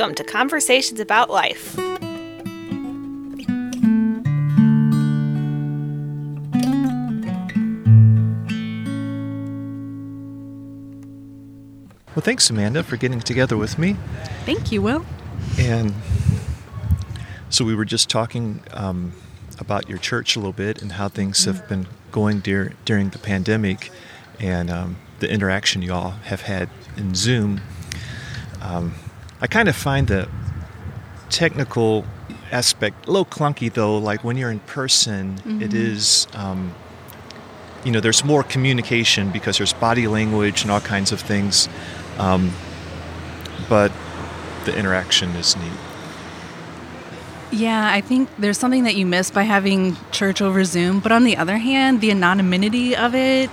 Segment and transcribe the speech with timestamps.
[0.00, 1.76] Welcome to Conversations About Life.
[1.76, 1.92] Well,
[12.16, 13.96] thanks, Amanda, for getting together with me.
[14.46, 15.04] Thank you, Will.
[15.58, 15.92] And
[17.50, 19.12] so we were just talking um,
[19.58, 23.18] about your church a little bit and how things have been going dear, during the
[23.18, 23.92] pandemic
[24.38, 27.60] and um, the interaction you all have had in Zoom.
[28.62, 28.94] Um,
[29.40, 30.28] I kind of find the
[31.30, 32.04] technical
[32.52, 33.96] aspect a little clunky, though.
[33.98, 35.62] Like when you're in person, Mm-hmm.
[35.62, 36.74] it is, um,
[37.84, 41.68] you know, there's more communication because there's body language and all kinds of things.
[42.18, 42.52] Um,
[43.68, 43.92] but
[44.64, 45.72] the interaction is neat.
[47.52, 51.00] Yeah, I think there's something that you miss by having church over Zoom.
[51.00, 53.50] But on the other hand, the anonymity of it,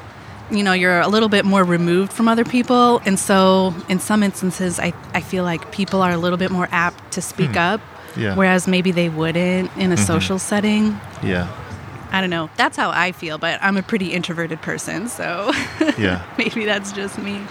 [0.51, 2.99] you know, you're a little bit more removed from other people.
[3.05, 6.67] And so, in some instances, I, I feel like people are a little bit more
[6.71, 7.81] apt to speak up,
[8.15, 8.35] Yeah.
[8.35, 10.99] whereas maybe they wouldn't in a social setting.
[11.23, 11.47] Yeah.
[12.11, 12.49] I don't know.
[12.55, 15.09] That's how I feel, but I'm a pretty introverted person.
[15.09, 15.51] So
[15.97, 16.23] Yeah.
[16.37, 17.41] maybe that's just me.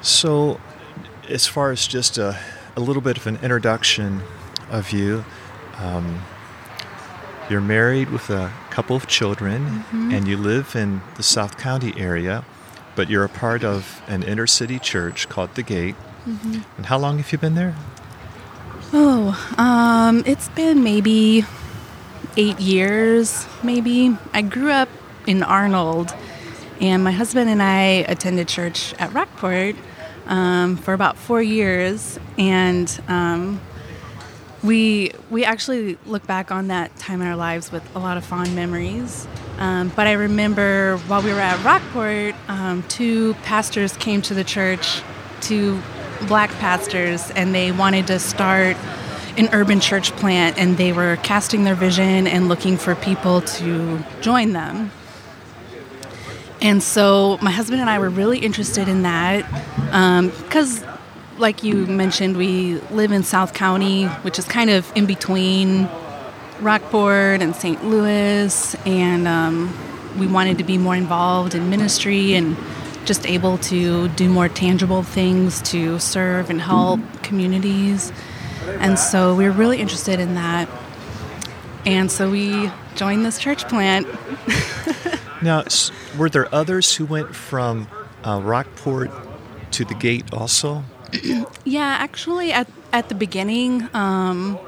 [0.00, 0.60] So,
[1.28, 2.38] as far as just a,
[2.76, 4.22] a little bit of an introduction
[4.70, 5.24] of you,
[5.78, 6.22] um,
[7.50, 12.44] you're married with a couple of children and you live in the South County area,
[12.94, 15.96] but you're a part of an inner city church called The Gate.
[16.76, 17.74] And how long have you been there?
[18.92, 21.44] Oh, um, it's been maybe
[22.36, 24.16] eight years, maybe.
[24.32, 24.88] I grew up
[25.26, 26.14] in Arnold,
[26.80, 29.74] and my husband and I attended church at Rockport
[30.26, 33.60] um, for about four years, and um,
[34.62, 38.24] we we actually look back on that time in our lives with a lot of
[38.24, 39.26] fond memories.
[39.58, 44.44] Um, but I remember while we were at Rockport, um, two pastors came to the
[44.44, 45.02] church,
[45.40, 45.80] two
[46.26, 48.76] black pastors, and they wanted to start
[49.36, 54.04] an urban church plant, and they were casting their vision and looking for people to
[54.20, 54.90] join them.
[56.60, 59.46] And so my husband and I were really interested in that
[60.42, 60.82] because,
[61.38, 65.88] like you mentioned, we live in South County, which is kind of in between
[66.60, 67.84] Rockport and St.
[67.84, 69.76] Louis, and um,
[70.18, 72.56] we wanted to be more involved in ministry and
[73.04, 78.12] just able to do more tangible things to serve and help communities.
[78.80, 80.68] And so we were really interested in that.
[81.86, 84.06] And so we joined this church plant.
[85.40, 85.62] Now,
[86.16, 87.86] were there others who went from
[88.24, 89.10] uh, Rockport
[89.72, 90.82] to The Gate also?
[91.64, 94.58] Yeah, actually, at, at the beginning, um,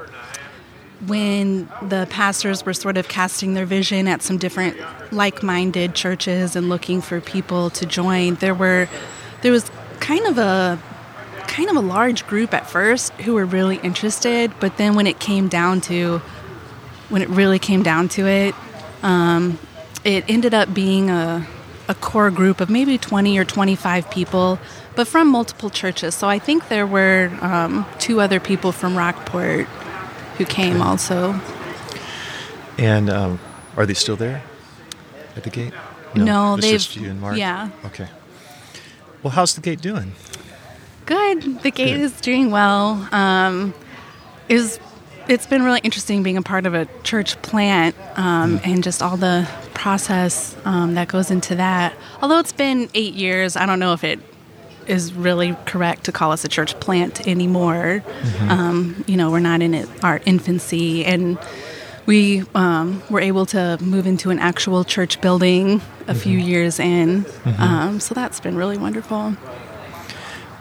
[1.05, 4.77] when the pastors were sort of casting their vision at some different
[5.11, 8.87] like-minded churches and looking for people to join, there were
[9.41, 9.69] there was
[9.99, 10.79] kind of a
[11.47, 15.19] kind of a large group at first who were really interested, but then when it
[15.19, 16.19] came down to
[17.09, 18.55] when it really came down to it,
[19.03, 19.59] um,
[20.05, 21.45] it ended up being a,
[21.89, 24.59] a core group of maybe 20 or 25 people,
[24.95, 26.15] but from multiple churches.
[26.15, 29.65] So I think there were um, two other people from Rockport
[30.37, 31.39] who came also.
[32.77, 33.39] And um,
[33.77, 34.41] are they still there
[35.35, 35.73] at The Gate?
[36.15, 37.37] No, it's they've- just you and Mark?
[37.37, 37.69] yeah.
[37.85, 38.07] Okay.
[39.23, 40.13] Well, how's The Gate doing?
[41.05, 41.61] Good.
[41.61, 41.99] The gate Good.
[42.01, 43.07] is doing well.
[43.13, 43.73] Um,
[44.47, 44.79] it was,
[45.27, 49.17] it's been really interesting being a part of a church plant um, and just all
[49.17, 51.93] the process um, that goes into that.
[52.21, 54.19] Although it's been eight years, I don't know if it
[54.87, 58.03] is really correct to call us a church plant anymore.
[58.49, 61.37] Um, you know, we're not in it, our infancy, and
[62.05, 67.25] we um, were able to move into an actual church building a few years in.
[67.57, 69.35] Um, so that's been really wonderful.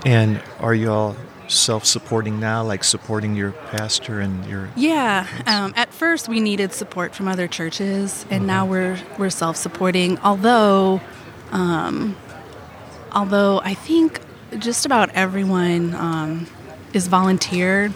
[0.04, 1.16] And are you all
[1.48, 4.68] self-supporting now, like supporting your pastor and your?
[4.76, 5.26] Yeah.
[5.46, 10.18] Um, at first, we needed support from other churches, and now we're we're self-supporting.
[10.20, 11.00] Although,
[11.50, 12.16] um,
[13.12, 14.20] although I think
[14.58, 16.46] just about everyone um,
[16.92, 17.92] is volunteer,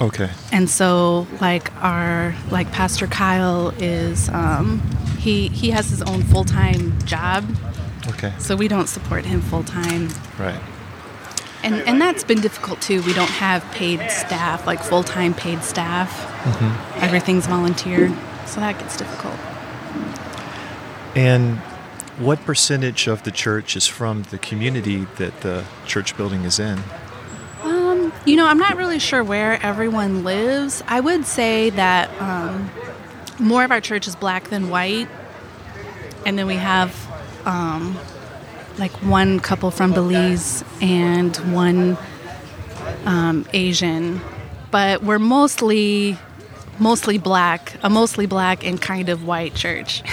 [0.00, 0.30] Okay.
[0.50, 4.80] and so like our like Pastor Kyle is um,
[5.18, 7.44] he he has his own full-time job,
[8.08, 8.32] Okay.
[8.38, 10.08] so we don't support him full-time.
[10.38, 10.60] Right.
[11.64, 13.02] And, and that's been difficult too.
[13.02, 16.10] We don't have paid staff, like full time paid staff.
[17.00, 18.08] Everything's volunteer,
[18.46, 19.36] so that gets difficult.
[21.14, 21.60] And
[22.18, 26.78] what percentage of the church is from the community that the church building is in?
[27.62, 30.82] Um, you know, I'm not really sure where everyone lives.
[30.86, 32.70] I would say that um,
[33.38, 35.08] more of our church is black than white,
[36.26, 36.94] and then we have
[37.46, 37.98] um,
[38.78, 41.96] like one couple from Belize and one
[43.04, 44.20] um, Asian,
[44.70, 46.18] but we're mostly
[46.78, 50.02] mostly black, a mostly black and kind of white church.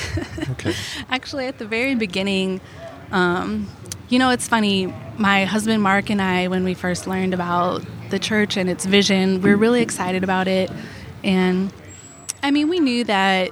[0.52, 0.74] Okay.
[1.10, 2.60] Actually, at the very beginning,
[3.12, 3.68] um,
[4.10, 4.94] you know, it's funny.
[5.18, 9.42] My husband Mark and I, when we first learned about the church and its vision,
[9.42, 10.72] we were really excited about it.
[11.24, 11.72] And
[12.42, 13.52] I mean, we knew that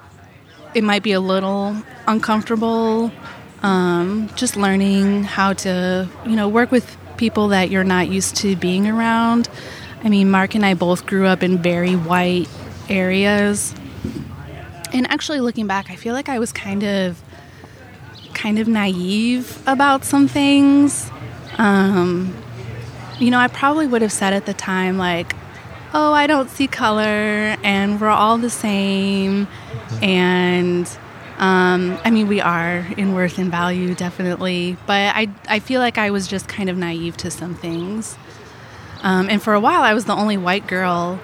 [0.74, 1.78] it might be a little
[2.08, 3.12] uncomfortable
[3.64, 8.56] um, just learning how to, you know, work with people that you're not used to
[8.56, 9.50] being around.
[10.04, 12.48] I mean, Mark and I both grew up in very white
[12.90, 13.74] areas.
[14.94, 17.22] And actually looking back, I feel like I was kind of
[18.34, 21.10] kind of naive about some things.
[21.58, 22.36] Um,
[23.20, 25.36] you know, I probably would have said at the time like,
[25.94, 29.48] "Oh, I don't see color and we're all the same."
[30.02, 30.88] And
[31.38, 34.78] um, I mean, we are in worth and value, definitely.
[34.88, 38.18] But I, I feel like I was just kind of naive to some things.
[39.04, 41.20] Um, and for a while, I was the only white girl.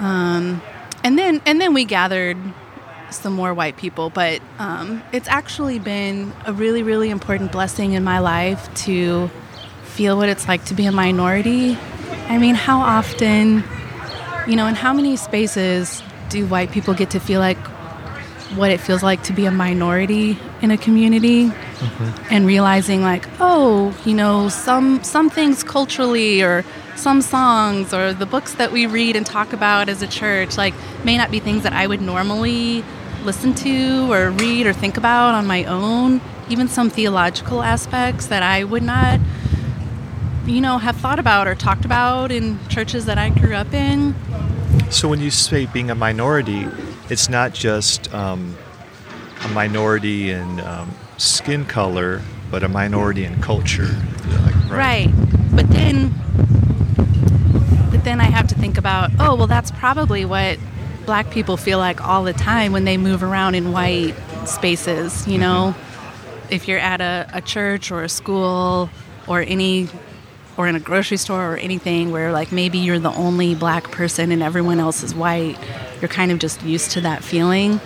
[0.00, 0.60] Um,
[1.04, 2.36] and then, and then we gathered
[3.10, 4.10] some more white people.
[4.10, 9.30] But um, it's actually been a really, really important blessing in my life to
[9.84, 11.76] feel what it's like to be a minority.
[12.28, 13.64] I mean, how often,
[14.46, 17.58] you know, in how many spaces do white people get to feel like
[18.56, 22.26] what it feels like to be a minority in a community mm-hmm.
[22.30, 26.64] and realizing like oh you know some some things culturally or
[26.96, 30.74] some songs or the books that we read and talk about as a church like
[31.04, 32.84] may not be things that I would normally
[33.24, 38.42] listen to or read or think about on my own even some theological aspects that
[38.42, 39.20] I would not
[40.46, 44.14] you know have thought about or talked about in churches that I grew up in
[44.90, 46.66] so when you say being a minority
[47.08, 48.56] it's not just um,
[49.44, 53.96] a minority in um, skin color, but a minority in culture.
[54.42, 54.70] Like, right.
[54.70, 55.12] right.
[55.54, 56.14] But then,
[57.90, 60.58] but then I have to think about, oh, well, that's probably what
[61.04, 64.14] black people feel like all the time when they move around in white
[64.46, 65.26] spaces.
[65.28, 66.52] You know, mm-hmm.
[66.52, 68.88] if you're at a, a church or a school
[69.26, 69.88] or any
[70.56, 74.32] or in a grocery store or anything where like maybe you're the only black person
[74.32, 75.56] and everyone else is white
[76.02, 77.80] you're kind of just used to that feeling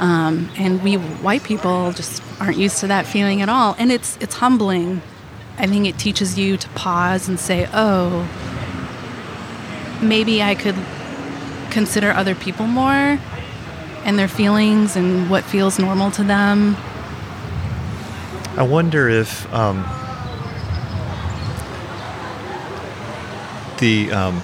[0.00, 3.76] um, and we white people just aren't used to that feeling at all.
[3.78, 5.02] And it's it's humbling.
[5.58, 8.26] I think it teaches you to pause and say oh
[10.02, 10.74] maybe i could
[11.70, 13.20] consider other people more
[14.04, 16.74] and their feelings and what feels normal to them.
[18.56, 19.84] I wonder if um
[23.78, 24.42] the um,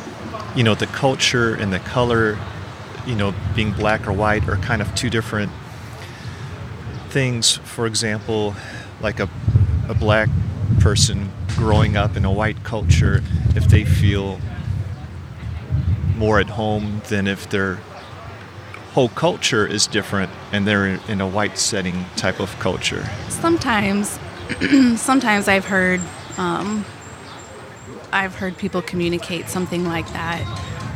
[0.54, 2.38] you know the culture and the color
[3.06, 5.50] you know being black or white are kind of two different
[7.08, 7.56] things.
[7.58, 8.54] For example
[9.00, 9.28] like a,
[9.88, 10.28] a black
[10.80, 13.22] person growing up in a white culture
[13.54, 14.40] if they feel
[16.16, 17.78] more at home than if their
[18.94, 23.06] whole culture is different and they're in a white setting type of culture.
[23.28, 24.18] Sometimes
[24.96, 26.00] sometimes i've heard
[26.38, 26.84] um,
[28.12, 30.42] I've heard people communicate something like that,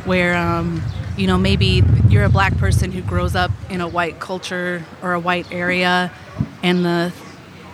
[0.05, 0.81] where um,
[1.17, 5.13] you know maybe you're a black person who grows up in a white culture or
[5.13, 6.11] a white area,
[6.63, 7.13] and the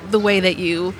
[0.09, 0.93] the way that you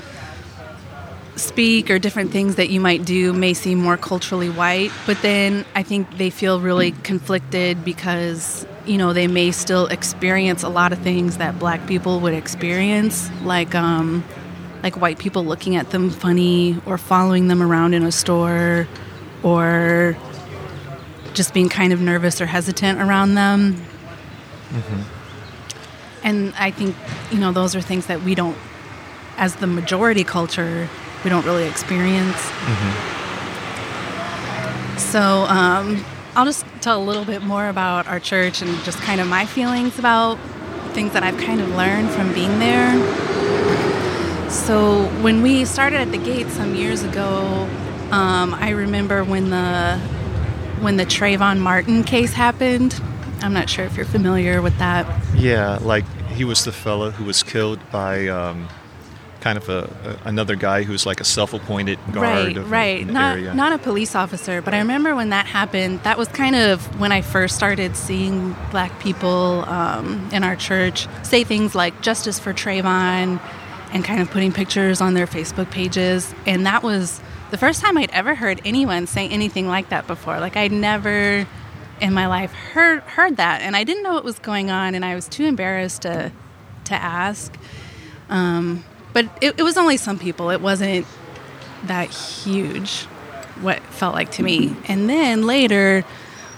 [1.36, 5.66] speak or different things that you might do may seem more culturally white, but then
[5.76, 10.94] I think they feel really conflicted because you know they may still experience a lot
[10.94, 14.24] of things that black people would experience, like um,
[14.84, 18.88] like white people looking at them funny or following them around in a store
[19.44, 20.18] or
[21.38, 23.76] just being kind of nervous or hesitant around them.
[24.70, 25.02] Mm-hmm.
[26.24, 26.96] And I think,
[27.32, 28.58] you know, those are things that we don't,
[29.38, 30.90] as the majority culture,
[31.24, 32.36] we don't really experience.
[32.36, 33.14] Mm-hmm.
[34.98, 36.04] So um,
[36.36, 39.46] I'll just tell a little bit more about our church and just kind of my
[39.46, 40.38] feelings about
[40.94, 42.92] things that I've kind of learned from being there.
[44.50, 47.70] So when we started at the gate some years ago,
[48.12, 50.00] um, I remember when the
[50.82, 53.00] when the Trayvon Martin case happened.
[53.42, 55.06] I'm not sure if you're familiar with that.
[55.36, 58.68] Yeah, like he was the fellow who was killed by um,
[59.42, 62.58] kind of a, a, another guy who's like a self-appointed guard.
[62.58, 63.08] Right, right.
[63.08, 63.54] Not area.
[63.54, 66.02] not a police officer, but I remember when that happened.
[66.04, 71.08] That was kind of when I first started seeing black people um, in our church
[71.24, 73.40] say things like "Justice for Trayvon."
[73.94, 76.34] and kind of putting pictures on their Facebook pages.
[76.46, 80.40] And that was the first time I'd ever heard anyone say anything like that before.
[80.40, 81.48] Like I'd never
[82.00, 85.04] in my life heard heard that, and I didn't know what was going on, and
[85.06, 86.32] I was too embarrassed to
[86.86, 87.54] to ask.
[88.30, 90.50] Um, but it, it was only some people.
[90.50, 91.08] It wasn't
[91.86, 93.06] that huge.
[93.62, 94.76] what felt like to me.
[94.88, 96.04] And then later,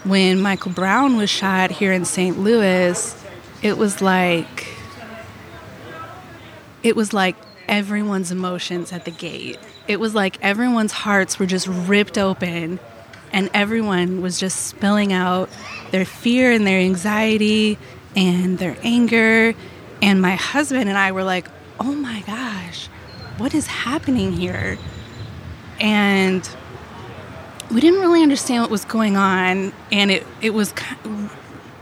[0.04, 2.38] when Michael Brown was shot here in St.
[2.40, 3.16] Louis,
[3.62, 4.68] it was like
[6.84, 7.36] it was like
[7.68, 9.60] everyone's emotions at the gate.
[9.90, 12.80] It was like everyone's hearts were just ripped open
[13.34, 15.50] and everyone was just spilling out
[15.90, 17.80] their fear and their anxiety
[18.16, 19.56] and their anger.
[20.00, 21.48] And my husband and I were like,
[21.80, 22.86] oh my gosh,
[23.40, 24.78] what is happening here?
[25.80, 26.48] And
[27.72, 29.74] we didn't really understand what was going on.
[29.92, 30.72] And it, it was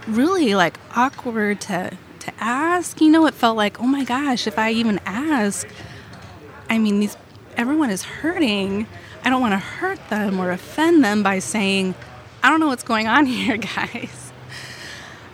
[0.08, 3.02] really like awkward to, to ask.
[3.02, 5.68] You know, it felt like, oh my gosh, if I even ask,
[6.70, 7.18] I mean, these
[7.58, 8.88] everyone is hurting.
[9.26, 11.96] I don't want to hurt them or offend them by saying,
[12.44, 14.32] I don't know what's going on here, guys.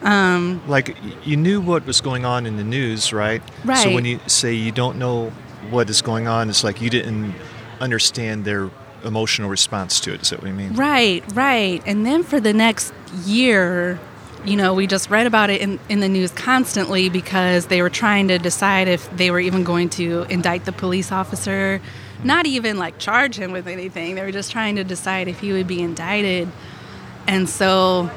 [0.02, 3.42] Um, like you knew what was going on in the news, right?
[3.64, 3.78] Right.
[3.78, 5.30] So when you say you don't know
[5.70, 7.36] what is going on, it's like you didn't
[7.80, 8.70] understand their
[9.06, 10.22] emotional response to it.
[10.22, 10.74] Is that what you mean?
[10.74, 11.82] Right, right.
[11.86, 12.94] And then for the next
[13.26, 13.98] year,
[14.44, 17.90] you know, we just read about it in, in the news constantly because they were
[17.90, 21.82] trying to decide if they were even going to indict the police officer
[22.24, 24.16] not even like charge him with anything.
[24.16, 26.50] They were just trying to decide if he would be indicted.
[27.28, 28.10] And so,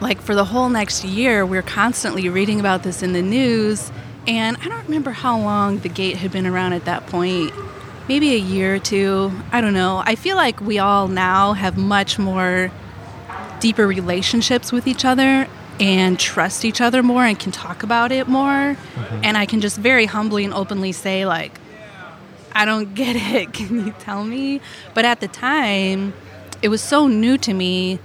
[0.00, 3.92] like, for the whole next year, we're constantly reading about this in the news.
[4.26, 7.52] And I don't remember how long the gate had been around at that point.
[8.08, 9.30] Maybe a year or two.
[9.52, 10.02] I don't know.
[10.04, 12.72] I feel like we all now have much more
[13.60, 15.46] deeper relationships with each other
[15.78, 18.74] and trust each other more and can talk about it more.
[18.74, 19.20] Mm-hmm.
[19.22, 21.59] And I can just very humbly and openly say, like,
[22.52, 23.52] I don't get it.
[23.52, 24.60] Can you tell me?
[24.94, 26.12] But at the time,
[26.62, 27.98] it was so new to me,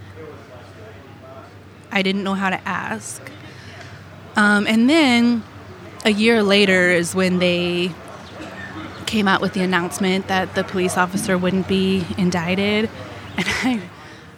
[1.91, 3.21] I didn't know how to ask.
[4.35, 5.43] Um, and then
[6.03, 7.91] a year later is when they
[9.05, 12.89] came out with the announcement that the police officer wouldn't be indicted.
[13.37, 13.81] And I,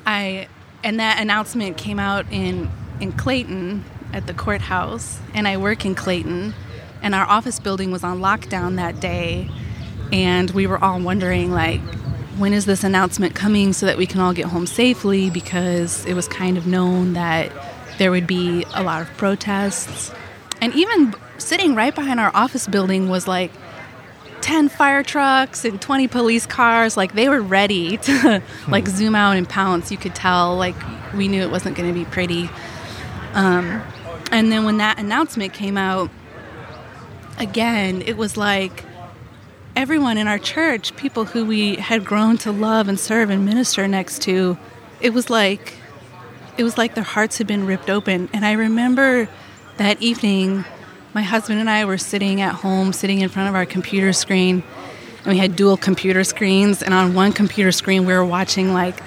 [0.08, 0.48] I
[0.84, 2.68] and that announcement came out in,
[3.00, 5.20] in Clayton at the courthouse.
[5.36, 6.56] And I work in Clayton.
[7.04, 9.52] And our office building was on lockdown that day
[10.12, 11.82] and we were all wondering like
[12.38, 15.30] when is this announcement coming so that we can all get home safely?
[15.30, 17.52] Because it was kind of known that
[17.98, 20.12] there would be a lot of protests.
[20.62, 23.52] And even sitting right behind our office building was like
[24.42, 26.96] 10 fire trucks and 20 police cars.
[26.96, 29.92] Like they were ready to like zoom out and pounce.
[29.92, 30.76] You could tell like
[31.16, 32.50] we knew it wasn't going to be pretty.
[33.34, 33.82] Um,
[34.32, 36.10] and then when that announcement came out
[37.40, 38.84] again it was like
[39.77, 43.88] everyone in our church, people who we had grown to love and serve and minister
[43.88, 44.57] next to,
[45.00, 45.75] it was like
[46.57, 48.27] it was like their hearts had been ripped open.
[48.34, 49.29] And I remember
[49.77, 50.65] that evening
[51.13, 54.63] my husband and I were sitting at home, sitting in front of our computer screen,
[55.19, 59.00] and we had dual computer screens, and on one computer screen we were watching like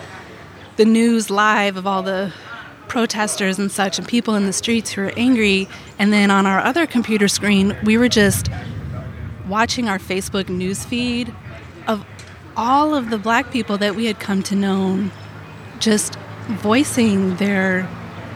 [0.76, 2.32] the news live of all the
[2.86, 6.60] protesters and such and people in the streets who were angry and then on our
[6.60, 8.48] other computer screen we were just
[9.50, 11.34] watching our Facebook news feed
[11.86, 12.06] of
[12.56, 15.10] all of the black people that we had come to know
[15.80, 16.14] just
[16.48, 17.88] voicing their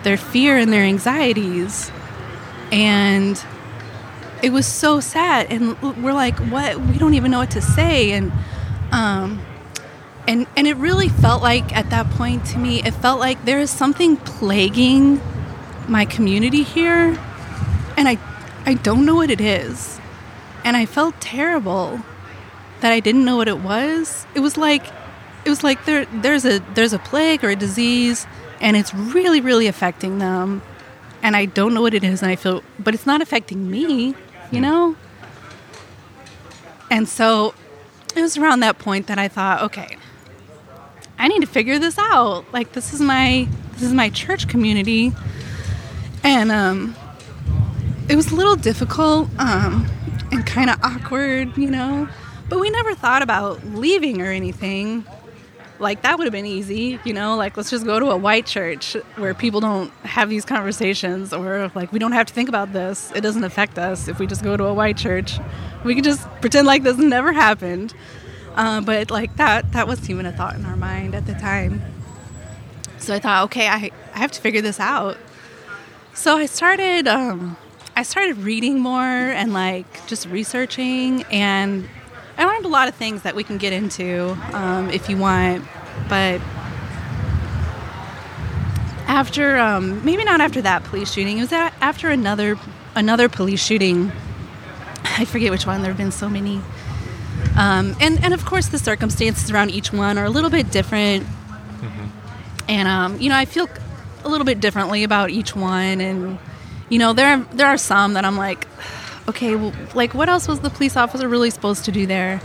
[0.03, 1.91] their fear and their anxieties.
[2.71, 3.43] And
[4.43, 5.51] it was so sad.
[5.51, 6.81] And we're like what?
[6.81, 8.13] We don't even know what to say.
[8.13, 8.33] And
[8.93, 9.41] um
[10.27, 13.61] and and it really felt like at that point to me it felt like there
[13.61, 15.21] is something plaguing
[15.89, 17.19] my community here.
[17.97, 18.19] And i
[18.67, 20.01] i don't know what it is
[20.65, 22.01] and I felt terrible
[22.81, 24.27] that I didn't know what it was.
[24.35, 24.87] It was like
[25.45, 28.27] it was like there there's a there's a plague or a disease
[28.61, 30.63] and it's really really affecting them
[31.23, 34.15] and I don't know what it is and I feel but it's not affecting me,
[34.51, 34.97] you know?
[36.91, 37.55] And so
[38.17, 39.97] it was around that point that I thought, okay,
[41.19, 42.45] I need to figure this out.
[42.53, 45.13] Like this is my this is my church community.
[46.23, 46.97] And um
[48.09, 49.89] it was a little difficult um
[50.35, 52.09] and kind of awkward, you know.
[52.49, 55.05] But we never thought about leaving or anything.
[55.79, 58.47] Like that would have been easy, you know, like let's just go to a white
[58.47, 62.73] church where people don't have these conversations or like we don't have to think about
[62.73, 63.11] this.
[63.15, 65.39] It doesn't affect us if we just go to a white church.
[65.85, 67.93] We can just pretend like this never happened.
[68.55, 71.83] Uh, but like that that wasn't even a thought in our mind at the time.
[72.99, 75.19] So I thought, okay, I, I have to figure this out.
[76.15, 77.57] So I started um,
[77.97, 81.89] I started reading more and like just researching, and
[82.37, 85.65] I learned a lot of things that we can get into um, if you want.
[86.09, 86.41] But
[89.07, 92.59] after, um, maybe not after that police shooting, it was after another
[92.97, 94.11] another police shooting.
[95.05, 95.83] I forget which one.
[95.83, 96.61] There have been so many.
[97.57, 101.25] Um, and, and of course, the circumstances around each one are a little bit different.
[102.69, 103.69] And, um, you know, I feel
[104.25, 106.01] a little bit differently about each one.
[106.01, 106.39] And,
[106.95, 108.69] you know, there, there are some that I'm like,
[109.29, 112.41] okay, well, like, what else was the police officer really supposed to do there?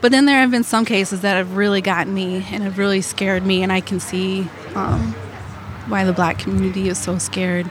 [0.00, 3.02] But then there have been some cases that have really gotten me and have really
[3.02, 5.12] scared me, and I can see um,
[5.88, 7.70] why the black community is so scared.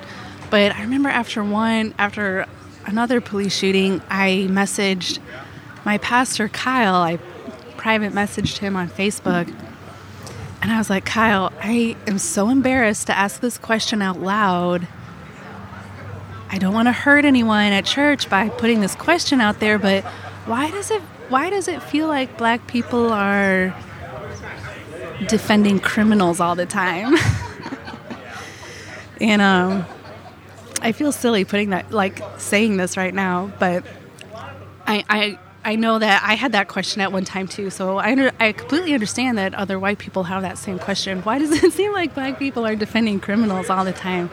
[0.52, 2.46] But I remember after one, after
[2.86, 5.18] another police shooting, I messaged
[5.86, 7.02] my pastor, Kyle.
[7.02, 7.18] I
[7.78, 9.48] private messaged him on Facebook.
[10.62, 14.88] And I was like, Kyle, I am so embarrassed to ask this question out loud.
[16.54, 20.04] I don't want to hurt anyone at church by putting this question out there, but
[20.46, 23.74] why does it why does it feel like black people are
[25.30, 27.16] defending criminals all the time?
[29.22, 29.86] and um,
[30.82, 33.86] I feel silly putting that, like saying this right now, but
[34.86, 37.70] I, I, I know that I had that question at one time too.
[37.70, 41.22] So I, under, I completely understand that other white people have that same question.
[41.22, 44.30] Why does it seem like black people are defending criminals all the time?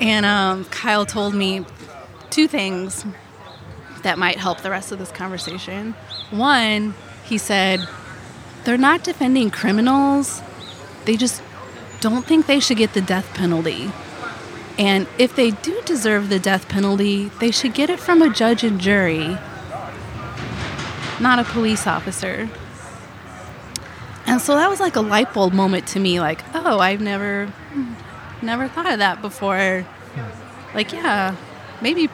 [0.00, 1.64] And um, Kyle told me
[2.30, 3.04] two things
[4.02, 5.92] that might help the rest of this conversation.
[6.30, 7.80] One, he said,
[8.64, 10.42] they're not defending criminals,
[11.04, 11.42] they just
[12.00, 13.90] don't think they should get the death penalty.
[14.78, 18.62] And if they do deserve the death penalty, they should get it from a judge
[18.62, 19.38] and jury,
[21.18, 22.50] not a police officer.
[24.26, 27.52] And so that was like a light bulb moment to me like, oh, I've never
[28.42, 29.86] never thought of that before.
[30.74, 31.36] Like, yeah,
[31.80, 32.08] maybe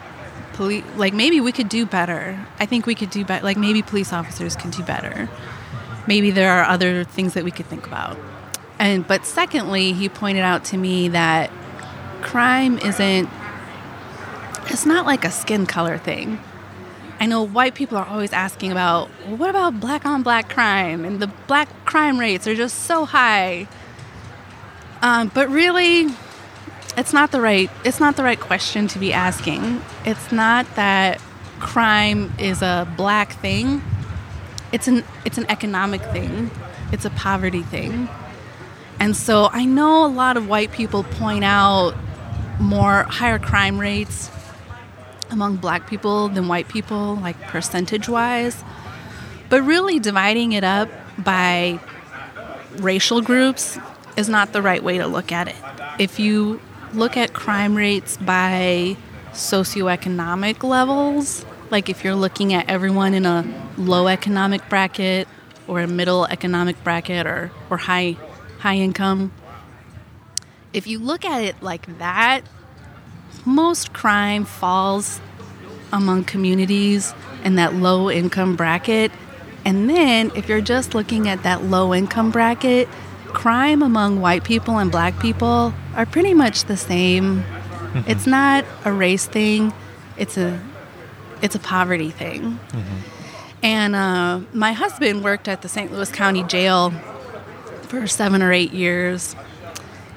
[0.52, 2.38] police like maybe we could do better.
[2.58, 5.28] I think we could do better like maybe police officers can do better.
[6.06, 8.18] Maybe there are other things that we could think about.
[8.78, 11.50] And but secondly he pointed out to me that
[12.20, 13.28] crime isn't
[14.66, 16.38] it's not like a skin color thing.
[17.18, 21.04] I know white people are always asking about well, what about black on black crime?
[21.04, 23.68] And the black crime rates are just so high
[25.02, 26.08] um, but really
[26.96, 29.82] it's not the right it's not the right question to be asking.
[30.04, 31.20] It's not that
[31.58, 33.82] crime is a black thing.
[34.72, 36.50] It's an it's an economic thing.
[36.92, 38.08] It's a poverty thing.
[39.00, 41.94] And so I know a lot of white people point out
[42.60, 44.30] more higher crime rates
[45.30, 48.62] among black people than white people, like percentage wise.
[49.48, 50.88] But really dividing it up
[51.18, 51.80] by
[52.76, 53.78] racial groups
[54.16, 55.56] is not the right way to look at it.
[55.98, 56.60] If you
[56.92, 58.96] look at crime rates by
[59.32, 61.44] socioeconomic levels.
[61.70, 63.44] Like if you're looking at everyone in a
[63.78, 65.26] low economic bracket
[65.66, 68.16] or a middle economic bracket or, or high
[68.58, 69.32] high income.
[70.72, 72.42] If you look at it like that,
[73.44, 75.20] most crime falls
[75.92, 79.10] among communities in that low income bracket.
[79.64, 82.88] And then if you're just looking at that low income bracket,
[83.32, 87.42] crime among white people and black people are pretty much the same.
[87.42, 88.10] Mm-hmm.
[88.10, 89.72] It's not a race thing.
[90.16, 90.60] It's a
[91.42, 92.42] it's a poverty thing.
[92.42, 92.96] Mm-hmm.
[93.64, 95.92] And uh, my husband worked at the St.
[95.92, 96.90] Louis County Jail
[97.82, 99.36] for seven or eight years,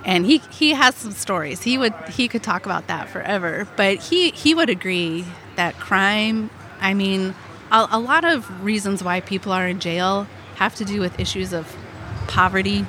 [0.04, 1.62] and he he has some stories.
[1.63, 3.67] He would he could talk about that forever.
[3.75, 5.25] But he he would agree
[5.56, 6.49] that crime.
[6.80, 7.36] I mean,
[7.71, 11.54] a, a lot of reasons why people are in jail have to do with issues
[11.54, 11.75] of
[12.28, 12.86] poverty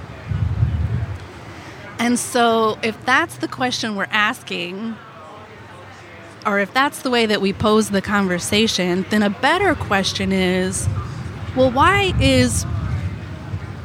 [1.99, 4.97] and so, if that's the question we're asking,
[6.45, 10.89] or if that's the way that we pose the conversation, then a better question is
[11.57, 12.67] well, why is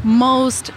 [0.04, 0.72] most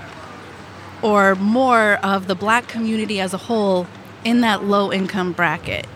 [1.03, 3.87] or more of the black community as a whole
[4.25, 5.87] in that low income bracket?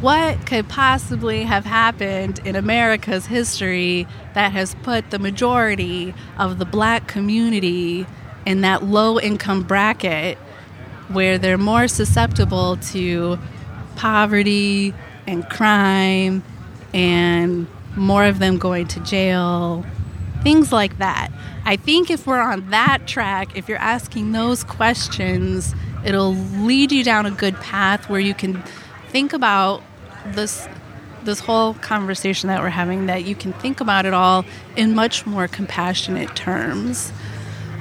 [0.00, 6.64] What could possibly have happened in America's history that has put the majority of the
[6.64, 8.04] black community
[8.44, 10.38] in that low income bracket
[11.12, 13.38] where they're more susceptible to
[13.96, 14.94] poverty
[15.26, 16.42] and crime
[16.94, 19.84] and more of them going to jail,
[20.42, 21.30] things like that.
[21.64, 27.04] I think if we're on that track, if you're asking those questions, it'll lead you
[27.04, 28.62] down a good path where you can
[29.08, 29.82] think about
[30.26, 30.66] this
[31.24, 34.44] this whole conversation that we're having that you can think about it all
[34.74, 37.12] in much more compassionate terms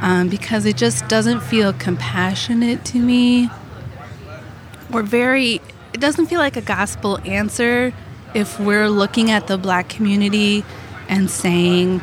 [0.01, 3.49] um, because it just doesn't feel compassionate to me
[4.91, 5.61] or very,
[5.93, 7.93] it doesn't feel like a gospel answer
[8.33, 10.65] if we're looking at the black community
[11.07, 12.01] and saying,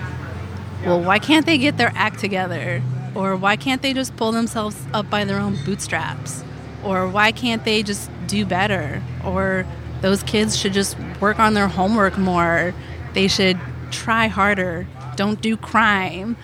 [0.84, 2.82] well, why can't they get their act together?
[3.14, 6.44] Or why can't they just pull themselves up by their own bootstraps?
[6.84, 9.02] Or why can't they just do better?
[9.24, 9.66] Or
[10.00, 12.72] those kids should just work on their homework more.
[13.14, 13.58] They should
[13.90, 14.86] try harder
[15.18, 16.36] don't do crime.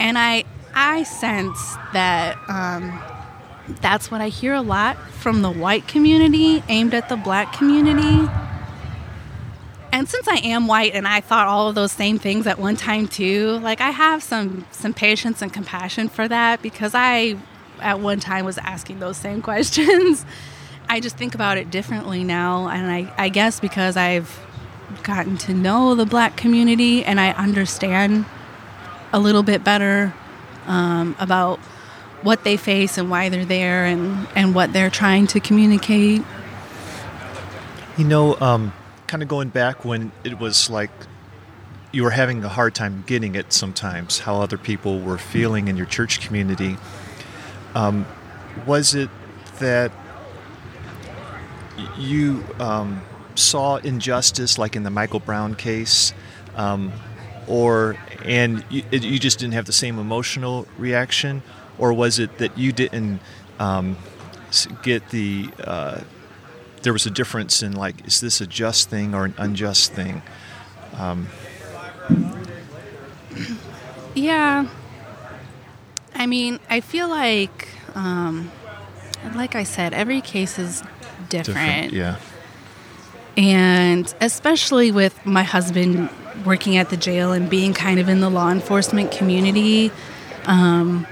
[0.00, 2.98] And I I sense that um,
[3.80, 8.28] that's what I hear a lot from the white community aimed at the black community.
[9.92, 12.76] And since I am white and I thought all of those same things at one
[12.76, 17.36] time too, like I have some some patience and compassion for that because I
[17.80, 20.24] at one time was asking those same questions.
[20.88, 24.40] I just think about it differently now and I, I guess because I've
[25.02, 28.24] gotten to know the black community and I understand
[29.12, 30.14] a little bit better
[30.66, 31.58] um, about
[32.22, 36.22] what they face and why they're there and, and what they're trying to communicate.
[37.98, 38.72] You know, um,
[39.06, 40.90] kind of going back when it was like
[41.92, 45.76] you were having a hard time getting it sometimes, how other people were feeling in
[45.76, 46.78] your church community.
[47.74, 48.06] Um,
[48.66, 49.10] was it
[49.58, 49.92] that
[51.98, 53.02] you um,
[53.34, 56.14] saw injustice, like in the Michael Brown case,
[56.56, 56.92] um,
[57.46, 61.42] or and you, you, just didn't have the same emotional reaction,
[61.78, 63.20] or was it that you didn't
[63.58, 63.96] um,
[64.82, 66.00] get the uh,
[66.82, 70.22] there was a difference in like is this a just thing or an unjust thing?
[70.94, 71.28] Um,
[74.14, 74.68] yeah,
[76.14, 78.50] I mean, I feel like, um,
[79.34, 80.82] like I said, every case is
[81.28, 81.90] different.
[81.90, 82.16] different yeah.
[83.36, 86.10] And especially with my husband
[86.44, 89.90] working at the jail and being kind of in the law enforcement community,
[90.44, 91.06] um,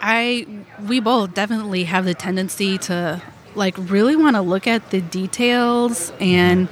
[0.00, 0.46] I
[0.86, 3.22] we both definitely have the tendency to
[3.54, 6.68] like really want to look at the details and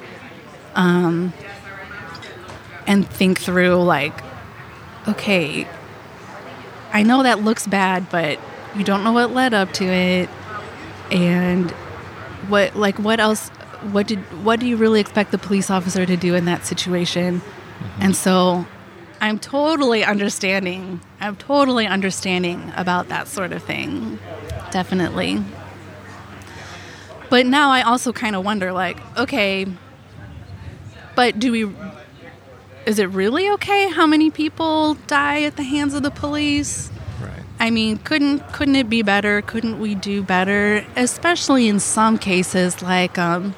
[0.75, 1.33] um,
[2.87, 4.13] and think through like,
[5.09, 5.67] okay,
[6.93, 8.39] I know that looks bad, but
[8.77, 10.29] you don't know what led up to it,
[11.11, 11.71] and
[12.49, 13.51] what like what else
[13.93, 17.41] what did what do you really expect the police officer to do in that situation?
[17.41, 18.03] Mm-hmm.
[18.03, 18.67] And so
[19.21, 21.01] I'm totally understanding.
[21.21, 24.19] I'm totally understanding about that sort of thing.
[24.71, 25.43] Definitely.
[27.31, 29.67] But now I also kind of wonder like, okay,
[31.17, 31.75] but do we
[32.87, 36.91] is it really okay how many people die at the hands of the police?
[37.21, 37.43] Right.
[37.59, 39.41] I mean, couldn't couldn't it be better?
[39.43, 40.85] Couldn't we do better?
[40.97, 43.55] Especially in some cases like um,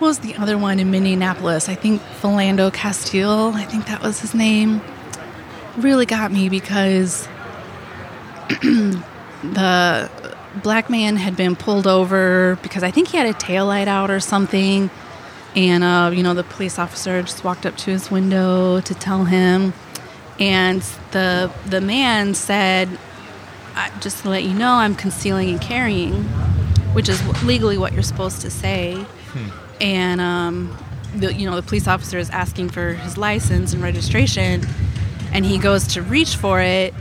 [0.00, 1.68] was the other one in Minneapolis?
[1.68, 4.80] I think Philando Castile, I think that was his name,
[5.76, 7.26] really got me because
[8.48, 10.10] the
[10.62, 14.10] black man had been pulled over because I think he had a tail light out
[14.10, 14.90] or something.
[15.56, 19.24] And, uh, you know, the police officer just walked up to his window to tell
[19.24, 19.72] him.
[20.38, 22.88] And the, the man said,
[24.00, 26.24] just to let you know, I'm concealing and carrying,
[26.94, 29.04] which is legally what you're supposed to say.
[29.80, 30.76] And um,
[31.14, 34.66] the, you know the police officer is asking for his license and registration,
[35.32, 36.94] and he goes to reach for it,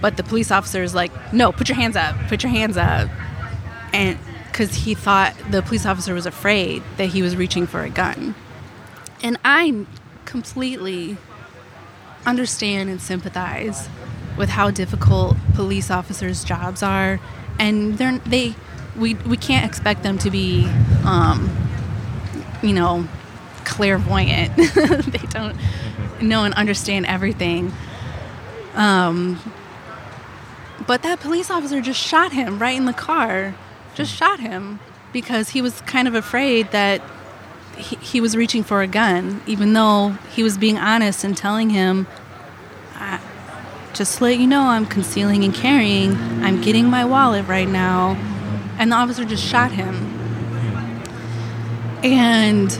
[0.00, 3.08] but the police officer is like, "No, put your hands up, put your hands up,"
[3.92, 7.90] and because he thought the police officer was afraid that he was reaching for a
[7.90, 8.34] gun,
[9.22, 9.86] and I
[10.24, 11.16] completely
[12.26, 13.88] understand and sympathize
[14.36, 17.20] with how difficult police officers' jobs are,
[17.58, 18.54] and they're they
[18.96, 20.66] we we can't expect them to be
[21.04, 21.50] um,
[22.62, 23.06] you know,
[23.64, 24.56] clairvoyant.
[24.56, 25.56] they don't
[26.20, 27.72] know and understand everything.
[28.74, 29.40] Um,
[30.86, 33.54] but that police officer just shot him right in the car.
[33.94, 34.80] Just shot him
[35.12, 37.02] because he was kind of afraid that
[37.76, 41.70] he, he was reaching for a gun, even though he was being honest and telling
[41.70, 42.06] him,
[43.92, 46.16] just to let you know, I'm concealing and carrying.
[46.42, 48.16] I'm getting my wallet right now.
[48.78, 50.09] And the officer just shot him
[52.02, 52.78] and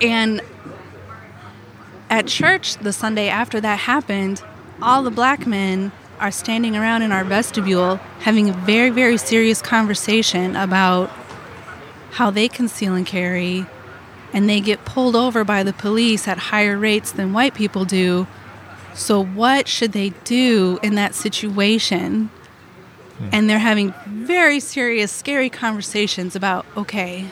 [0.00, 0.40] and
[2.08, 4.42] at church the Sunday after that happened,
[4.82, 9.62] all the black men are standing around in our vestibule having a very, very serious
[9.62, 11.08] conversation about
[12.12, 13.64] how they conceal and carry,
[14.32, 18.26] and they get pulled over by the police at higher rates than white people do.
[18.92, 22.30] So, what should they do in that situation?
[23.20, 23.28] Hmm.
[23.32, 27.26] And they're having very serious, scary conversations about okay,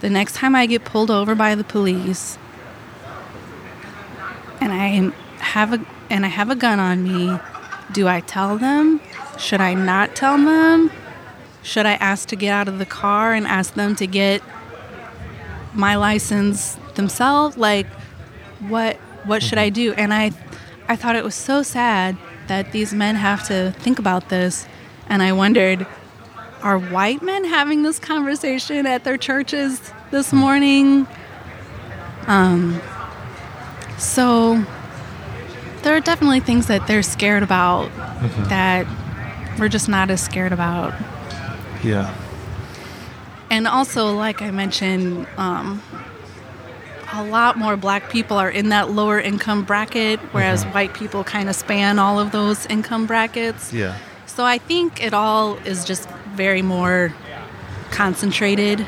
[0.00, 2.38] the next time I get pulled over by the police
[4.60, 7.38] and I have a and I have a gun on me,
[7.90, 9.00] do I tell them?
[9.38, 10.90] Should I not tell them?
[11.62, 14.42] Should I ask to get out of the car and ask them to get
[15.74, 17.56] my license themselves?
[17.56, 17.86] Like
[18.60, 19.74] what what should I mm-hmm.
[19.74, 19.92] do?
[19.94, 20.30] And I
[20.86, 22.16] I thought it was so sad
[22.48, 24.66] that these men have to think about this.
[25.08, 25.86] And I wondered,
[26.62, 31.06] are white men having this conversation at their churches this morning?
[32.26, 32.80] Um,
[33.98, 34.64] so
[35.82, 37.90] there are definitely things that they're scared about
[38.48, 38.86] that
[39.58, 40.94] we're just not as scared about.
[41.82, 42.14] Yeah.
[43.50, 45.82] And also, like I mentioned, um,
[47.12, 50.74] a lot more black people are in that lower income bracket, whereas mm-hmm.
[50.74, 53.72] white people kind of span all of those income brackets.
[53.72, 53.96] Yeah.
[54.26, 57.12] So I think it all is just very more
[57.90, 58.86] concentrated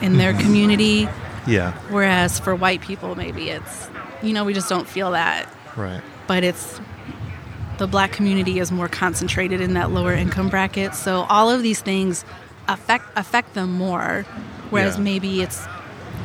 [0.00, 0.42] in their mm-hmm.
[0.42, 1.08] community,
[1.46, 1.72] Yeah.
[1.90, 3.90] whereas for white people, maybe it's,
[4.22, 5.46] you know, we just don't feel that.
[5.76, 6.00] Right.
[6.26, 6.80] But it's,
[7.76, 10.94] the black community is more concentrated in that lower income bracket.
[10.94, 12.24] So all of these things
[12.68, 14.22] affect affect them more,
[14.70, 15.02] whereas Yeah.
[15.02, 15.66] maybe it's,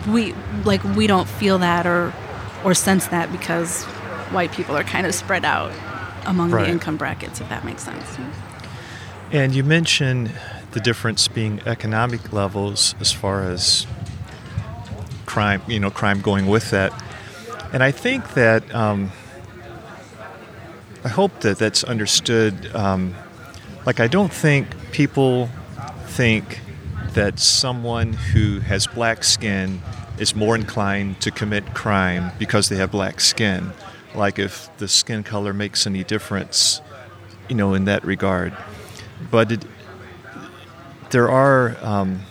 [0.08, 2.13] we, like, we don't feel that or,
[2.63, 3.84] or sense that because
[4.32, 5.72] white people are kind of spread out
[6.26, 6.65] among Right.
[6.65, 8.18] the income brackets, if that makes sense.
[9.32, 10.32] And you mentioned
[10.72, 13.86] the difference being economic levels as far as
[15.26, 16.94] crime, you know, crime going with that.
[17.74, 19.12] And I think that um,
[21.04, 22.74] I hope that that's understood.
[22.76, 23.15] Um,
[23.86, 25.50] like, I don't think people
[26.08, 26.60] think
[27.13, 29.82] that someone who has black skin
[30.18, 33.72] is more inclined to commit crime because they have black skin.
[34.13, 36.82] Like, if the skin color makes any difference,
[37.50, 38.56] you know, in that regard.
[39.30, 39.65] But it,
[41.10, 42.22] there are, um,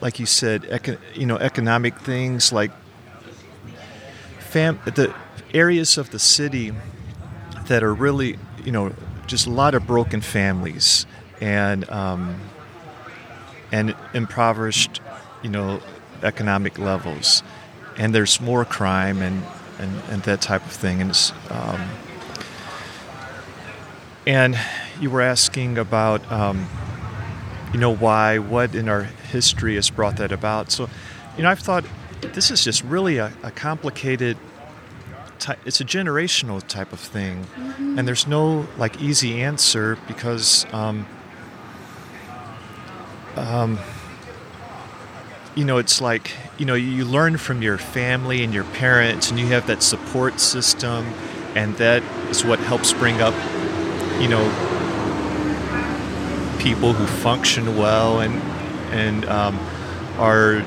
[0.00, 2.70] like you said, you know, economic things like
[4.38, 5.14] fam- the
[5.52, 6.72] areas of the city
[7.66, 8.92] that are really, you know,
[9.26, 11.06] just a lot of broken families
[11.40, 12.40] and um,
[13.74, 15.00] and impoverished,
[15.42, 15.80] you know,
[16.22, 17.42] economic levels,
[17.98, 19.42] and there's more crime and
[19.80, 21.32] and, and that type of thing, and it's.
[21.50, 21.80] Um,
[24.26, 24.58] and
[25.00, 26.66] you were asking about, um,
[27.74, 30.70] you know, why, what in our history has brought that about.
[30.70, 30.88] So,
[31.36, 31.84] you know, I've thought
[32.22, 34.38] this is just really a, a complicated.
[35.66, 37.44] It's a generational type of thing,
[37.78, 41.06] and there's no like easy answer because, um,
[43.36, 43.78] um,
[45.54, 49.38] you know, it's like you know you learn from your family and your parents, and
[49.38, 51.06] you have that support system,
[51.54, 53.34] and that is what helps bring up
[54.20, 54.44] you know
[56.58, 58.40] people who function well and
[58.92, 59.58] and um,
[60.18, 60.64] are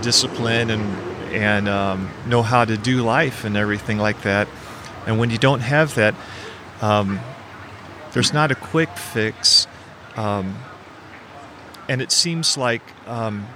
[0.00, 0.82] disciplined and
[1.32, 4.46] and um, know how to do life and everything like that.
[5.06, 6.14] And when you don't have that,
[6.80, 7.18] um,
[8.12, 9.66] there's not a quick fix.
[10.16, 10.56] Um,
[11.88, 13.46] and it seems like, um,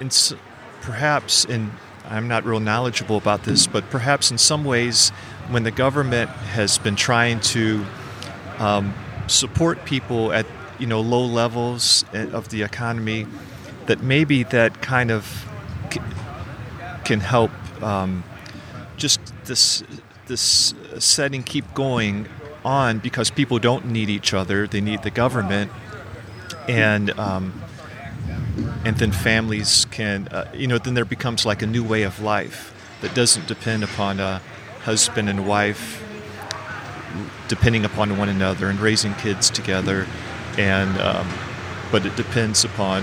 [0.00, 0.10] in
[0.80, 1.70] perhaps in
[2.10, 5.10] I'm not real knowledgeable about this, but perhaps in some ways,
[5.48, 7.86] when the government has been trying to
[8.58, 8.92] um,
[9.28, 10.44] support people at
[10.80, 13.26] you know low levels eh, of the economy,
[13.86, 15.46] that maybe that kind of
[17.04, 18.24] can help um,
[18.96, 19.84] just this
[20.26, 22.28] this setting keep going
[22.64, 25.70] on because people don't need each other; they need the government,
[26.70, 27.62] and um,
[28.84, 32.20] and then families can uh, you know then there becomes like a new way of
[32.20, 34.40] life that doesn't depend upon a
[34.84, 36.02] husband and wife
[37.48, 40.06] depending upon one another and raising kids together,
[40.56, 41.28] and um,
[41.90, 43.02] but it depends upon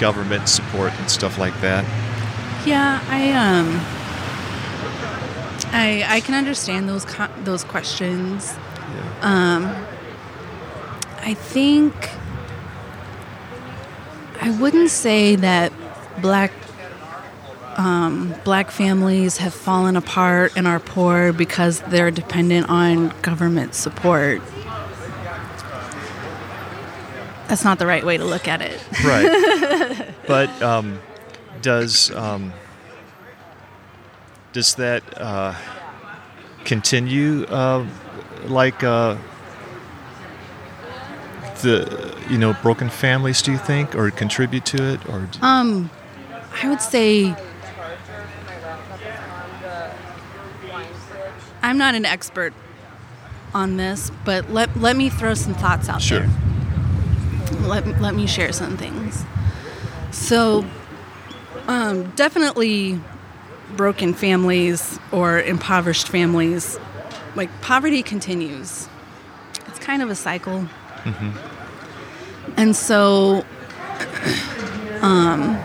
[0.00, 1.84] government support and stuff like that.
[2.66, 3.80] Yeah, I um,
[5.74, 8.54] I I can understand those co- those questions.
[8.94, 9.58] Yeah.
[11.28, 11.92] I think
[14.40, 15.74] I wouldn't say that
[16.22, 16.52] black
[17.76, 24.40] um, black families have fallen apart and are poor because they're dependent on government support.
[27.46, 28.82] That's not the right way to look at it.
[29.04, 30.14] right.
[30.26, 30.98] But um,
[31.60, 32.54] does um,
[34.54, 35.54] does that uh,
[36.64, 37.86] continue uh,
[38.46, 39.16] like uh,
[41.62, 43.42] the you know broken families?
[43.42, 45.90] Do you think, or contribute to it, or Um,
[46.62, 47.34] I would say
[51.62, 52.52] I'm not an expert
[53.54, 56.20] on this, but let let me throw some thoughts out Sure.
[56.20, 56.30] there.
[57.62, 59.24] Let let me share some things.
[60.10, 60.64] So,
[61.66, 63.00] um, definitely
[63.76, 66.78] broken families or impoverished families,
[67.34, 68.88] like poverty continues.
[69.66, 70.66] It's kind of a cycle.
[71.08, 72.54] Mm-hmm.
[72.56, 73.44] And so
[75.02, 75.58] um,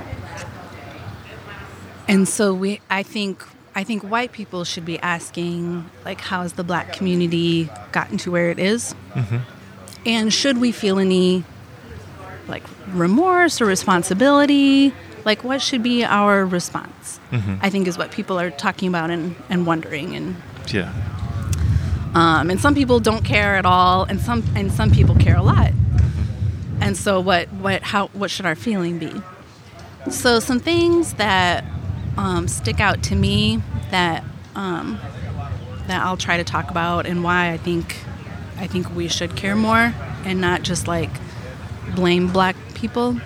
[2.08, 3.44] And so we I think
[3.76, 8.32] I think white people should be asking like how has the black community gotten to
[8.32, 8.94] where it is?
[9.14, 9.38] Mm-hmm.
[10.06, 11.44] And should we feel any
[12.48, 14.94] like remorse or responsibility
[15.26, 17.20] Like, what should be our response?
[17.32, 17.56] Mm-hmm.
[17.62, 20.16] I think is what people are talking about and, and wondering.
[20.16, 20.36] And
[20.68, 20.92] Yeah.
[22.14, 25.42] Um, and some people don't care at all, and some and some people care a
[25.42, 25.72] lot.
[26.80, 29.12] And so, what what how what should our feeling be?
[30.12, 31.64] So, some things that
[32.18, 34.24] um, stick out to me that
[34.56, 35.00] um,
[35.88, 37.98] that I'll try to talk about, and why I think
[38.58, 41.10] I think we should care more, and not just like
[41.96, 43.18] blame black people,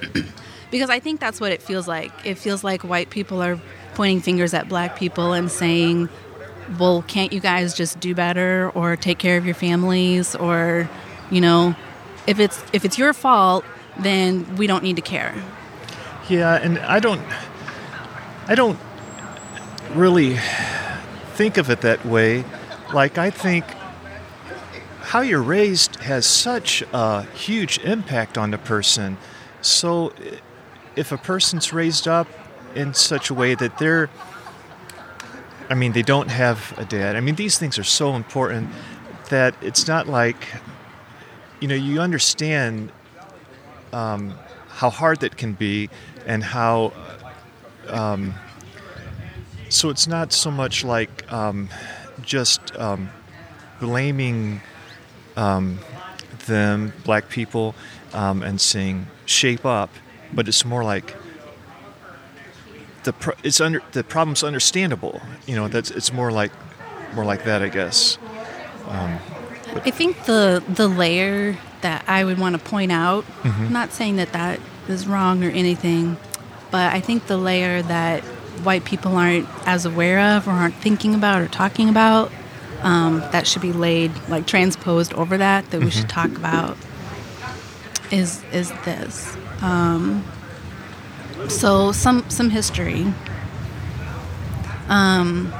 [0.70, 2.12] because I think that's what it feels like.
[2.24, 3.60] It feels like white people are
[3.94, 6.08] pointing fingers at black people and saying
[6.78, 10.88] well, can't you guys just do better or take care of your families or,
[11.30, 11.74] you know,
[12.26, 13.64] if it's if it's your fault,
[13.98, 15.34] then we don't need to care.
[16.28, 17.22] Yeah, and I don't
[18.46, 18.78] I don't
[19.94, 20.38] really
[21.34, 22.44] think of it that way.
[22.92, 23.64] Like I think
[25.00, 29.18] how you're raised has such a huge impact on the person.
[29.60, 30.12] So
[30.94, 32.28] if a person's raised up
[32.74, 34.08] in such a way that they're
[35.70, 37.14] I mean, they don't have a dad.
[37.14, 38.70] I mean, these things are so important
[39.28, 40.48] that it's not like,
[41.60, 42.90] you know, you understand
[43.92, 44.34] um,
[44.68, 45.88] how hard that can be
[46.26, 46.92] and how.
[47.86, 48.34] Um,
[49.68, 51.68] so it's not so much like um,
[52.22, 53.10] just um,
[53.78, 54.60] blaming
[55.36, 55.78] um,
[56.46, 57.76] them, black people,
[58.12, 59.90] um, and saying shape up,
[60.32, 61.14] but it's more like
[63.04, 65.20] the pro- it's under the problem's understandable.
[65.46, 66.52] You know, that's it's more like
[67.14, 68.18] more like that, I guess.
[69.84, 74.16] I think the the layer that I would want to point out, I'm not saying
[74.16, 76.16] that that is wrong or anything,
[76.70, 78.22] but I think the layer that
[78.64, 82.30] white people aren't as aware of or aren't thinking about or talking about,
[82.82, 86.76] um, that should be laid like transposed over that that we should talk about
[88.10, 89.36] is is this.
[89.62, 90.24] Um,
[91.48, 93.12] so some some history.
[94.88, 95.52] Um,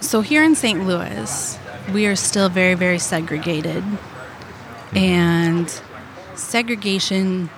[0.00, 0.86] so here in St.
[0.86, 1.58] Louis,
[1.92, 3.82] we are still very very segregated,
[4.94, 5.68] and
[6.34, 7.50] segregation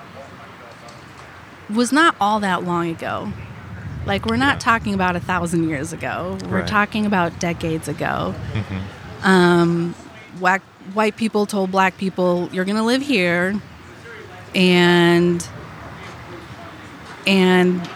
[1.69, 3.33] was not all that long ago.
[4.07, 6.39] Like we're not talking about a thousand years ago.
[6.49, 6.67] We're Right.
[6.67, 8.35] talking about decades ago.
[9.23, 9.95] Um,
[10.41, 10.63] whack,
[10.95, 13.61] white people told black people, "You're going to live here,
[14.55, 15.47] and
[17.27, 17.89] and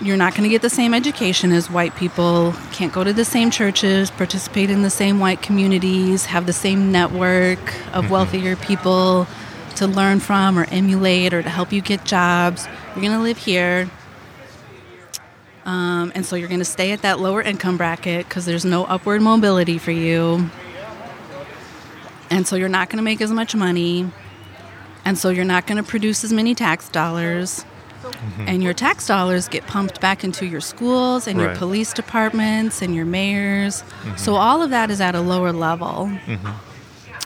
[0.00, 2.52] you're not going to get the same education as white people.
[2.72, 6.90] Can't go to the same churches, participate in the same white communities, have the same
[6.90, 9.28] network of wealthier people
[9.76, 12.66] to learn from or emulate or to help you get jobs.
[12.88, 13.88] You're going to live here."
[15.64, 18.84] Um, and so you're going to stay at that lower income bracket because there's no
[18.84, 20.50] upward mobility for you.
[22.30, 24.10] And so you're not going to make as much money.
[25.04, 27.64] And so you're not going to produce as many tax dollars.
[28.02, 28.48] Mm-hmm.
[28.48, 32.94] And your tax dollars get pumped back into your schools and your police departments and
[32.94, 33.76] your mayors.
[33.76, 34.34] So mm-hmm.
[34.34, 36.10] all of that is at a lower level.
[36.26, 36.48] Mm-hmm.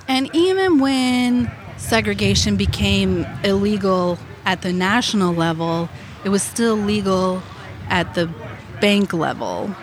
[0.09, 5.89] And even when segregation became illegal at the national level,
[6.25, 7.43] it was still legal
[7.89, 8.31] at the
[8.81, 9.75] bank level.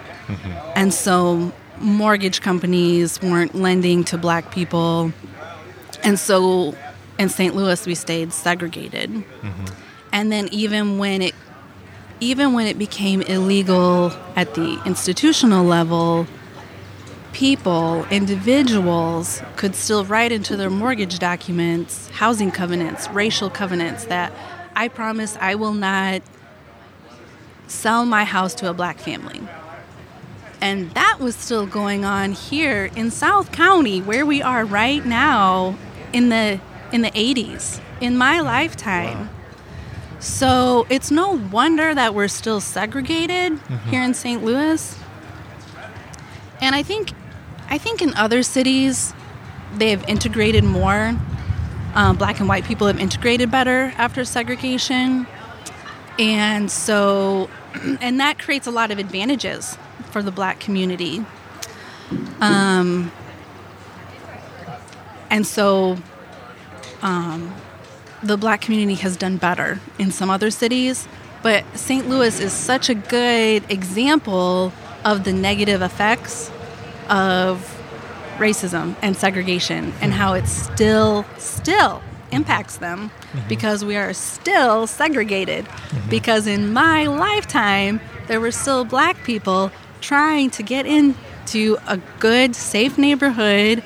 [0.75, 5.12] And so mortgage companies weren't lending to black people.
[6.03, 6.75] And so
[7.19, 7.56] in St.
[7.56, 9.10] Louis we stayed segregated.
[9.10, 9.65] Mm-hmm.
[10.12, 11.36] And then even when it
[12.19, 16.26] even when it became illegal at the institutional level,
[17.34, 24.32] people, individuals could still write into their mortgage documents housing covenants, racial covenants that
[24.76, 26.21] I promise I will not
[27.67, 29.41] sell my house to a black family.
[30.62, 35.76] And that was still going on here in South County where we are right now
[36.13, 36.62] in the
[36.93, 39.29] in the 80s in my lifetime.
[40.19, 44.41] So it's no wonder that we're still segregated here in St.
[44.41, 44.97] Louis.
[46.62, 47.12] And I think
[47.69, 49.13] I think in other cities
[49.76, 51.18] they have integrated more.
[51.95, 55.28] Um, black and white people have integrated better after segregation.
[56.18, 57.49] And so,
[58.01, 59.78] and that creates a lot of advantages
[60.11, 61.26] for the black community.
[62.39, 63.11] Um,
[65.30, 65.97] and so,
[67.04, 67.54] um,
[68.24, 71.08] the black community has done better in some other cities,
[71.43, 72.10] but St.
[72.10, 74.72] Louis is such a good example
[75.04, 76.49] of the negative effects
[77.10, 77.70] of
[78.38, 80.18] racism and segregation and hmm.
[80.18, 82.01] how it still still
[82.32, 83.47] impacts them mm-hmm.
[83.47, 85.66] because we are still segregated.
[85.66, 86.10] Mm-hmm.
[86.10, 92.56] Because in my lifetime there were still black people trying to get into a good
[92.56, 93.84] safe neighborhood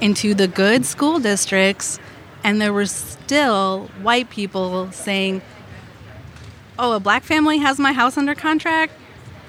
[0.00, 1.98] into the good school districts
[2.42, 5.42] And there were still white people saying,
[6.78, 8.94] Oh, a black family has my house under contract?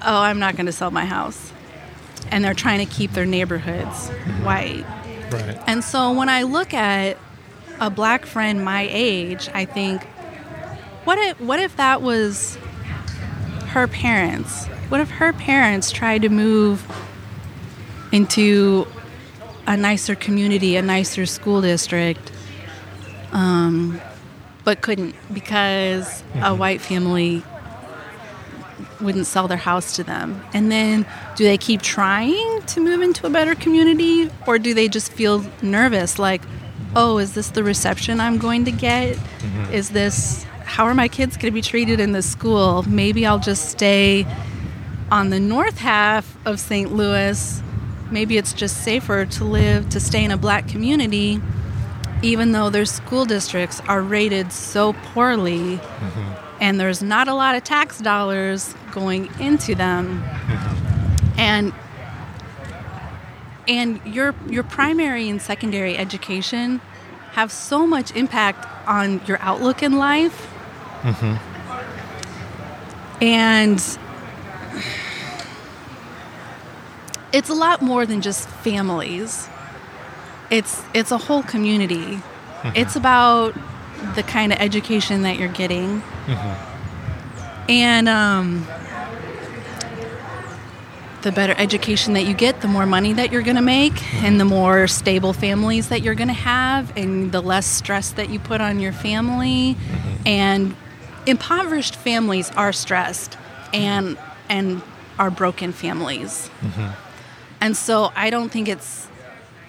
[0.02, 1.52] Oh, I'm not going to sell my house.
[2.30, 4.10] And they're trying to keep their neighborhoods
[4.42, 4.84] white.
[5.30, 5.58] Right.
[5.66, 7.16] And so when I look at
[7.80, 10.04] a black friend my age, I think,
[11.04, 12.56] what if what if that was
[13.68, 14.66] her parents?
[14.88, 16.84] What if her parents tried to move
[18.12, 18.86] into
[19.66, 22.31] a nicer community, a nicer school district,
[23.32, 24.00] um,
[24.64, 27.42] but couldn't because a white family
[29.00, 30.40] wouldn't sell their house to them.
[30.54, 31.06] And then
[31.36, 35.44] do they keep trying to move into a better community or do they just feel
[35.60, 36.42] nervous like,
[36.94, 39.18] "Oh, is this the reception I'm going to get?
[39.72, 42.82] Is this how are my kids going to be treated in this school?
[42.88, 44.26] Maybe I'll just stay
[45.10, 46.92] on the north half of St.
[46.92, 47.60] Louis.
[48.10, 51.40] Maybe it's just safer to live to stay in a black community
[52.22, 56.56] even though their school districts are rated so poorly mm-hmm.
[56.60, 60.22] and there's not a lot of tax dollars going into them.
[60.22, 61.38] Mm-hmm.
[61.38, 61.72] And
[63.68, 66.80] and your your primary and secondary education
[67.32, 70.48] have so much impact on your outlook in life.
[71.02, 71.36] Mm-hmm.
[73.24, 73.98] And
[77.32, 79.48] it's a lot more than just families
[80.52, 81.96] it's it's a whole community.
[81.96, 82.76] Mm-hmm.
[82.76, 83.54] It's about
[84.14, 86.00] the kind of education that you're getting.
[86.00, 87.70] Mm-hmm.
[87.70, 88.66] And um,
[91.22, 94.26] the better education that you get the more money that you're going to make mm-hmm.
[94.26, 98.28] and the more stable families that you're going to have and the less stress that
[98.28, 99.76] you put on your family.
[100.26, 100.76] And
[101.26, 103.38] impoverished families are stressed
[103.72, 104.18] and
[104.50, 104.82] and
[105.18, 106.50] are broken families.
[107.60, 109.08] And so i don't think it's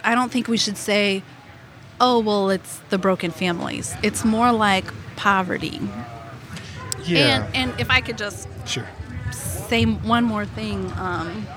[0.04, 1.24] i don't think we should say
[2.01, 4.86] oh well it's the broken families it's more like
[5.16, 5.80] poverty
[7.06, 7.45] Yeah.
[7.54, 8.88] and and if i could just sure.
[9.32, 10.91] say one more thing.
[10.97, 11.47] Um,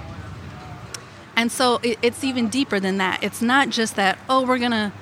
[1.37, 3.23] and so it, it's even deeper than that.
[3.23, 4.93] It's not just that, oh, we're going to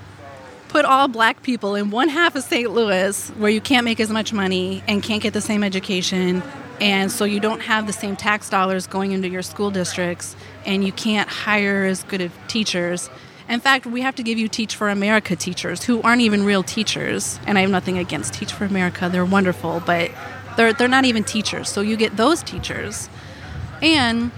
[0.68, 2.70] put all black people in one half of St.
[2.70, 6.42] Louis where you can't make as much money and can't get the same education.
[6.80, 10.34] And so you don't have the same tax dollars going into your school districts
[10.66, 13.08] and you can't hire as good of teachers.
[13.48, 16.62] In fact, we have to give you Teach for America teachers who aren't even real
[16.62, 17.38] teachers.
[17.46, 20.10] And I have nothing against Teach for America, they're wonderful, but
[20.56, 21.68] they're, they're not even teachers.
[21.68, 23.08] So you get those teachers.
[23.82, 24.30] And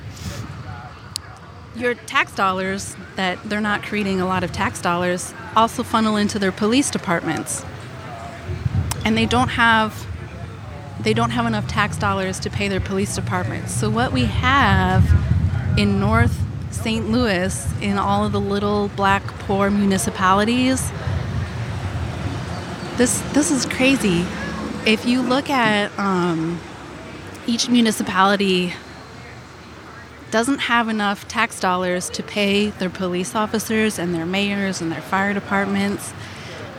[1.76, 6.38] your tax dollars that they're not creating a lot of tax dollars also funnel into
[6.38, 7.64] their police departments.
[9.04, 10.06] And they don't have
[10.98, 13.72] they don't have enough tax dollars to pay their police departments.
[13.74, 15.04] So what we have
[15.78, 17.10] in North St.
[17.10, 20.90] Louis in all of the little black poor municipalities
[22.96, 24.24] this this is crazy.
[24.86, 26.60] If you look at um,
[27.46, 28.72] each municipality
[30.30, 35.00] doesn't have enough tax dollars to pay their police officers and their mayors and their
[35.02, 36.12] fire departments.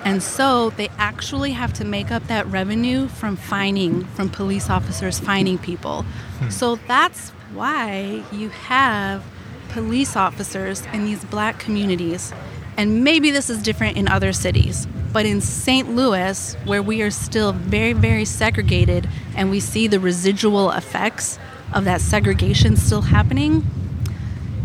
[0.03, 5.19] And so they actually have to make up that revenue from fining, from police officers
[5.19, 6.05] fining people.
[6.49, 9.23] So that's why you have
[9.69, 12.33] police officers in these black communities.
[12.77, 15.95] And maybe this is different in other cities, but in St.
[15.95, 21.39] Louis, where we are still very, very segregated and we see the residual effects
[21.73, 23.65] of that segregation still happening,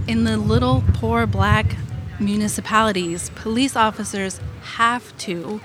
[0.07, 1.77] in the little poor black
[2.19, 4.41] municipalities, police officers
[4.75, 5.61] have to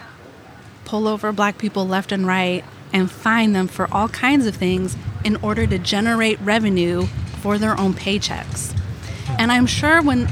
[0.86, 2.64] pull over black people left and right
[2.94, 7.06] and fine them for all kinds of things in order to generate revenue
[7.42, 8.78] for their own paychecks.
[9.40, 10.28] And I'm sure when,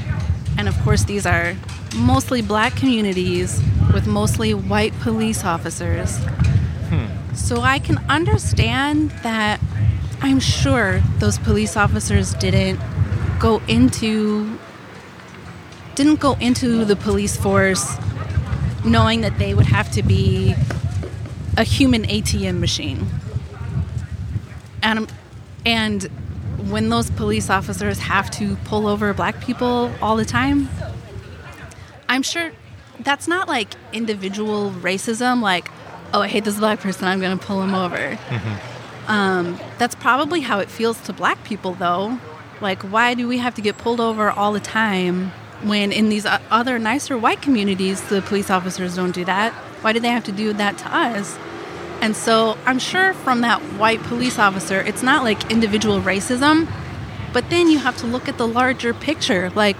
[0.58, 1.56] and of course, these are
[1.96, 3.62] mostly black communities
[3.94, 6.18] with mostly white police officers.
[6.90, 7.36] Hmm.
[7.36, 9.60] So I can understand that
[10.22, 12.80] I'm sure those police officers didn't
[13.40, 14.58] go into
[15.96, 17.96] didn't go into the police force
[18.84, 20.54] knowing that they would have to be
[21.58, 23.08] a human ATM machine.
[24.84, 25.12] And
[25.66, 26.10] and
[26.70, 30.70] when those police officers have to pull over black people all the time,
[32.10, 32.52] I'm sure
[33.00, 35.70] that's not like individual racism like
[36.14, 38.18] oh I hate this black person I'm going to pull him over.
[39.08, 42.18] Um, that's probably how it feels to black people, though.
[42.62, 46.26] Like, why do we have to get pulled over all the time when in these
[46.26, 49.54] other nicer white communities the police officers don't do that?
[49.82, 51.38] Why do they have to do that to us?
[52.02, 56.68] And so I'm sure from that white police officer, it's not like individual racism,
[57.34, 59.50] but then you have to look at the larger picture.
[59.56, 59.78] Like,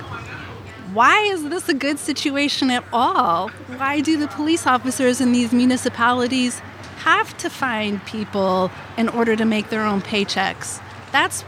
[0.96, 3.50] why is this a good situation at all?
[3.78, 6.60] Why do the police officers in these municipalities
[7.00, 10.82] have to find people in order to make their own paychecks?
[11.12, 11.44] That's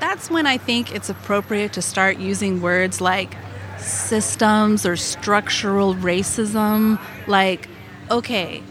[0.00, 3.36] that's when I think it's appropriate to start using words like
[3.78, 7.00] systems or structural racism.
[7.26, 7.68] Like,
[8.10, 8.62] okay,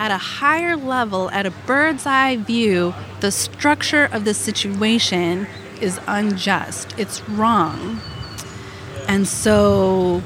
[0.00, 5.46] at a higher level, at a bird's eye view, the structure of the situation
[5.82, 6.94] is unjust.
[6.98, 8.00] It's wrong.
[9.06, 10.22] And so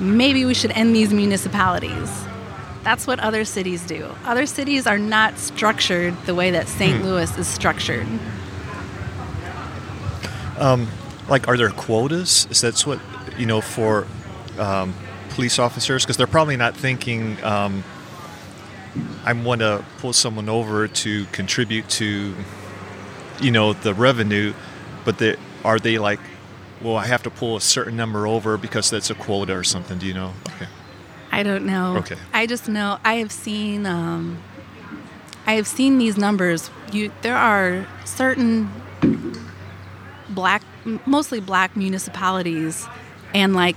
[0.00, 2.24] maybe we should end these municipalities.
[2.82, 4.08] That's what other cities do.
[4.24, 6.96] Other cities are not structured the way that St.
[6.96, 7.04] Hmm.
[7.04, 8.06] Louis is structured.
[10.58, 10.88] Um,
[11.28, 12.48] like, are there quotas?
[12.50, 13.00] Is that what
[13.38, 14.06] you know for
[14.58, 14.94] um,
[15.28, 16.06] police officers?
[16.06, 17.36] Because they're probably not thinking.
[17.44, 17.84] Um,
[19.24, 22.34] I want to pull someone over to contribute to,
[23.40, 24.54] you know, the revenue,
[25.04, 26.20] but they, are they like,
[26.80, 29.98] well, I have to pull a certain number over because that's a quota or something?
[29.98, 30.32] Do you know?
[30.54, 30.66] Okay.
[31.30, 31.98] I don't know.
[31.98, 32.16] Okay.
[32.32, 33.86] I just know I have seen.
[33.86, 34.42] Um,
[35.46, 36.70] I have seen these numbers.
[36.92, 38.70] You, there are certain
[40.28, 40.62] black,
[41.06, 42.86] mostly black municipalities,
[43.34, 43.76] and like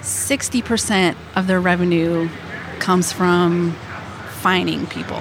[0.00, 2.28] 60% of their revenue
[2.78, 3.76] comes from
[4.42, 5.20] fining people.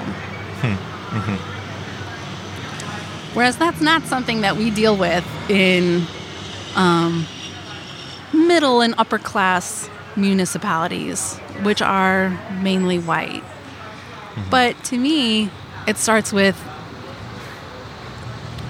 [0.62, 0.76] Hmm.
[1.16, 1.36] Mm-hmm.
[3.36, 6.06] Whereas that's not something that we deal with in
[6.76, 7.26] um,
[8.34, 12.30] middle and upper class municipalities, which are
[12.62, 13.44] mainly white.
[13.44, 14.50] Mm-hmm.
[14.50, 15.50] But to me,
[15.88, 16.58] it starts with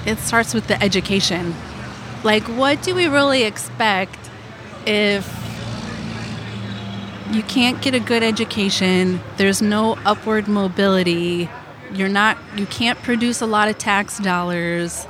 [0.05, 1.53] it starts with the education.
[2.23, 4.17] Like, what do we really expect
[4.85, 5.38] if
[7.31, 11.49] you can't get a good education, there's no upward mobility,
[11.93, 15.05] you're not, you can't produce a lot of tax dollars,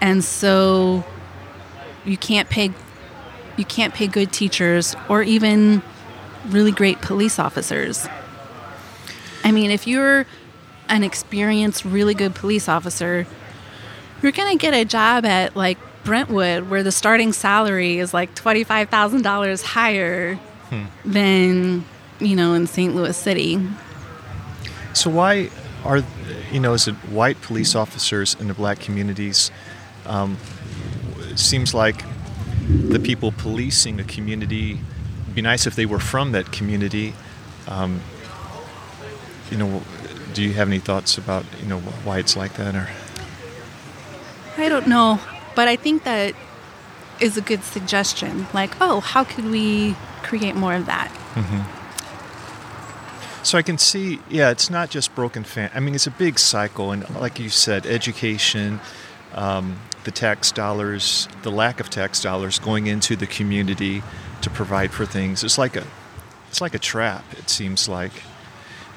[0.00, 1.04] and so
[2.04, 2.70] you can't pay,
[3.56, 5.82] you can't pay good teachers or even
[6.48, 8.06] really great police officers.
[9.42, 10.26] I mean, if you're
[10.88, 13.26] an experienced, really good police officer,
[14.22, 18.34] you're going to get a job at like Brentwood where the starting salary is like
[18.34, 20.38] $25,000 higher
[20.70, 20.84] hmm.
[21.04, 21.84] than,
[22.18, 22.94] you know, in St.
[22.94, 23.60] Louis City.
[24.92, 25.50] So why
[25.84, 26.02] are,
[26.50, 29.50] you know, is it white police officers in the black communities?
[30.06, 30.38] Um,
[31.30, 32.02] it seems like
[32.68, 34.80] the people policing a community,
[35.22, 37.14] it'd be nice if they were from that community.
[37.68, 38.00] Um,
[39.50, 39.82] you know,
[40.34, 42.88] do you have any thoughts about, you know, why it's like that or?
[44.56, 45.18] I don't know,
[45.54, 46.34] but I think that
[47.20, 48.46] is a good suggestion.
[48.52, 49.96] Like, oh, how could we
[50.30, 51.08] create more of that?
[51.34, 51.76] Mm-hmm.
[53.42, 55.70] So I can see, yeah, it's not just broken fan.
[55.74, 58.80] I mean, it's a big cycle, and like you said, education,
[59.34, 64.02] um, the tax dollars, the lack of tax dollars going into the community
[64.42, 65.42] to provide for things.
[65.42, 65.84] It's like a,
[66.48, 67.24] it's like a trap.
[67.32, 68.12] It seems like.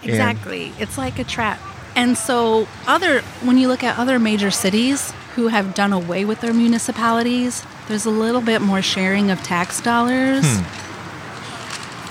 [0.04, 1.60] Exactly, and, it's like a trap.
[1.96, 6.42] And so, other when you look at other major cities, who have done away with
[6.42, 10.46] their municipalities, there's a little bit more sharing of tax dollars.
[10.46, 10.83] Hmm.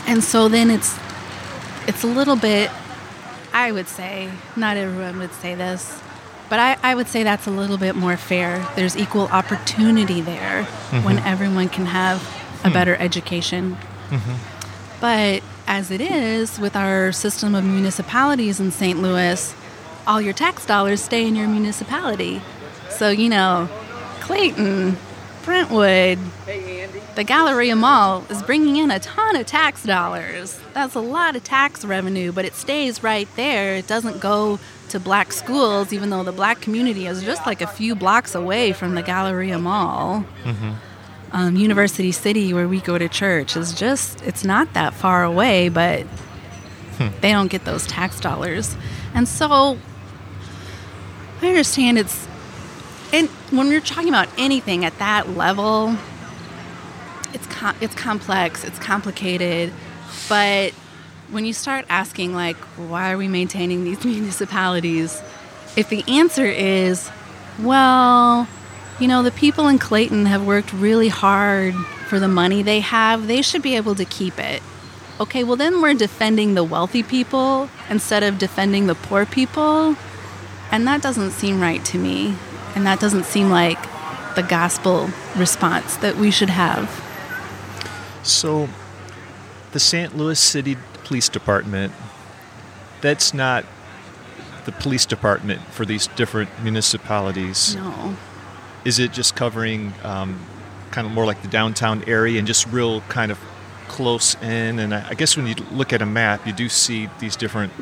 [0.07, 0.99] And so then it's
[1.87, 2.71] it's a little bit
[3.53, 6.01] I would say, not everyone would say this,
[6.49, 8.67] but I, I would say that's a little bit more fair.
[8.77, 11.05] There's equal opportunity there mm-hmm.
[11.05, 12.23] when everyone can have
[12.65, 12.73] a hmm.
[12.73, 13.77] better education.
[14.09, 15.01] Mm-hmm.
[15.01, 19.01] But as it is with our system of municipalities in St.
[19.01, 19.55] Louis,
[20.07, 22.41] all your tax dollars stay in your municipality.
[22.91, 23.69] So, you know,
[24.21, 24.97] Clayton,
[25.45, 26.19] Brentwood,
[27.15, 30.59] the Galleria Mall is bringing in a ton of tax dollars.
[30.73, 33.75] That's a lot of tax revenue, but it stays right there.
[33.77, 34.59] It doesn't go
[34.91, 38.73] to black schools, even though the black community is just like a few blocks away
[38.73, 40.25] from the Galleria Mall.
[40.45, 40.73] Mm-hmm.
[41.33, 45.71] Um, University City, where we go to church, is just, it's not that far away,
[45.71, 46.03] but
[46.99, 47.09] hmm.
[47.23, 48.77] they don't get those tax dollars.
[49.15, 49.79] And so
[51.41, 52.29] I understand it's
[53.13, 55.97] and when we're talking about anything at that level,
[57.35, 59.73] it's com- it's complex, it's complicated,
[60.29, 60.73] but
[61.31, 65.23] when you start asking like why are we maintaining these municipalities,
[65.77, 67.11] if the answer is
[67.59, 68.49] well,
[68.99, 71.75] you know, the people in Clayton have worked really hard
[72.09, 74.63] for the money they have, they should be able to keep it.
[75.21, 79.97] Okay, well then we're defending the wealthy people instead of defending the poor people.
[80.71, 82.35] And that doesn't seem right to me.
[82.75, 83.81] And that doesn't seem like
[84.35, 86.91] the gospel response that we should have.
[88.23, 88.69] So,
[89.73, 90.17] the St.
[90.17, 91.93] Louis City Police Department,
[93.01, 93.65] that's not
[94.65, 97.75] the police department for these different municipalities.
[97.75, 98.17] No.
[98.85, 100.39] Is it just covering um,
[100.93, 103.39] kind of more like the downtown area and just real kind of
[103.89, 104.79] close in.
[104.79, 107.73] And I, I guess when you look at a map, you do see these different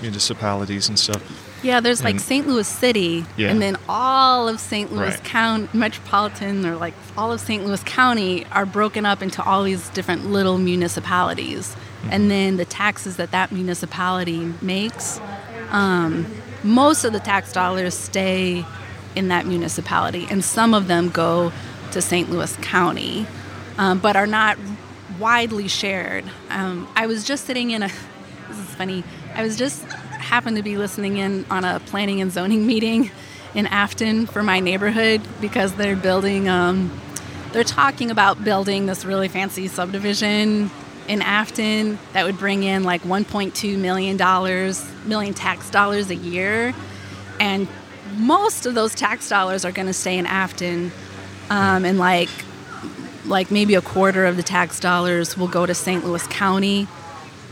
[0.00, 1.22] municipalities and stuff.
[1.62, 2.46] Yeah, there's like St.
[2.46, 3.50] Louis City, Yeah.
[3.50, 4.92] and then all of St.
[4.92, 5.24] Louis Right.
[5.24, 7.64] County, metropolitan, or like all of St.
[7.64, 11.68] Louis County are broken up into all these different little municipalities.
[12.02, 12.08] Mm-hmm.
[12.12, 15.20] And then the taxes that that municipality makes,
[15.70, 16.26] um,
[16.64, 18.64] most of the tax dollars stay
[19.14, 21.52] in that municipality, and some of them go
[21.92, 22.30] to St.
[22.30, 23.26] Louis County,
[23.78, 24.58] um, but are not
[25.18, 26.24] widely shared.
[26.50, 27.88] Um, I was just sitting in a,
[28.48, 29.04] this is funny,
[29.34, 29.84] I was just
[30.22, 33.10] happened to be listening in on a planning and zoning meeting
[33.54, 36.90] in Afton for my neighborhood because they're building, um,
[37.52, 40.70] they're talking about building this really fancy subdivision
[41.08, 46.74] in Afton that would bring in like 1.2 million dollars, million tax dollars a year,
[47.40, 47.68] and
[48.16, 50.92] most of those tax dollars are going to stay in Afton,
[51.50, 52.30] um, and like
[53.24, 56.04] like maybe a quarter of the tax dollars will go to St.
[56.04, 56.88] Louis County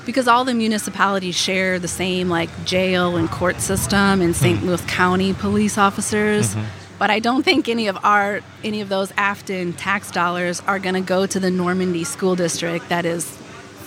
[0.06, 4.58] because all the municipalities share the same like jail and court system and St.
[4.58, 4.66] Hmm.
[4.66, 6.54] Louis County police officers.
[6.54, 6.66] Mm-hmm.
[6.98, 10.94] But I don't think any of our any of those Afton tax dollars are going
[10.94, 13.24] to go to the Normandy school district that is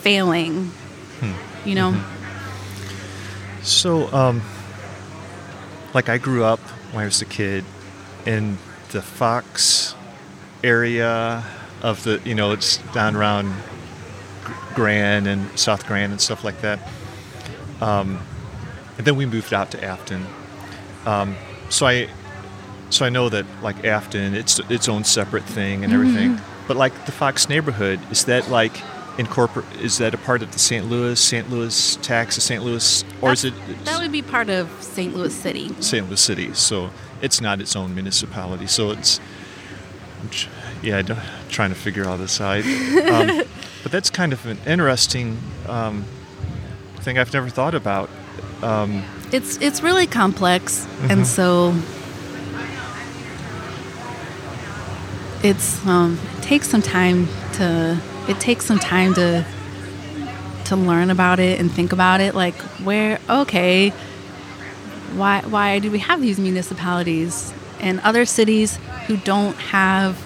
[0.01, 0.65] failing.
[1.19, 1.67] Hmm.
[1.67, 1.91] You know.
[1.91, 3.63] Mm-hmm.
[3.63, 4.41] So, um,
[5.93, 6.59] like I grew up
[6.91, 7.63] when I was a kid
[8.25, 8.57] in
[8.91, 9.95] the Fox
[10.63, 11.43] area
[11.81, 13.53] of the, you know, it's down around
[14.75, 16.79] Grand and South Grand and stuff like that.
[17.81, 18.19] Um,
[18.97, 20.25] and then we moved out to Afton.
[21.05, 21.35] Um,
[21.69, 22.09] so I,
[22.89, 26.39] so I know that like Afton, it's its own separate thing and everything.
[26.67, 28.79] But like the Fox neighborhood, is that like
[29.17, 29.65] incorporate?
[29.81, 30.85] Is that a part of the St.
[30.89, 31.49] Louis, St.
[31.49, 32.63] Louis tax, of St.
[32.63, 33.53] Louis, or is it
[33.85, 35.15] That would be part of St.
[35.15, 35.73] Louis City.
[35.81, 36.07] St.
[36.07, 36.53] Louis City?
[36.53, 36.91] So
[37.21, 38.67] it's not its own municipality.
[38.67, 39.19] So it's,
[40.81, 41.17] yeah, I'm
[41.49, 42.63] trying to figure all this out.
[43.13, 43.43] Um,
[43.93, 45.37] that's kind of an interesting
[45.67, 46.03] um,
[46.95, 48.09] thing I've never thought about.
[48.63, 51.75] Um, It's it's really complex, and so
[55.43, 59.45] it's um, it takes some time to it takes some time to
[60.65, 62.33] to learn about it and think about it.
[62.33, 63.91] Like where okay,
[65.15, 70.17] why why do we have these municipalities and other cities who don't have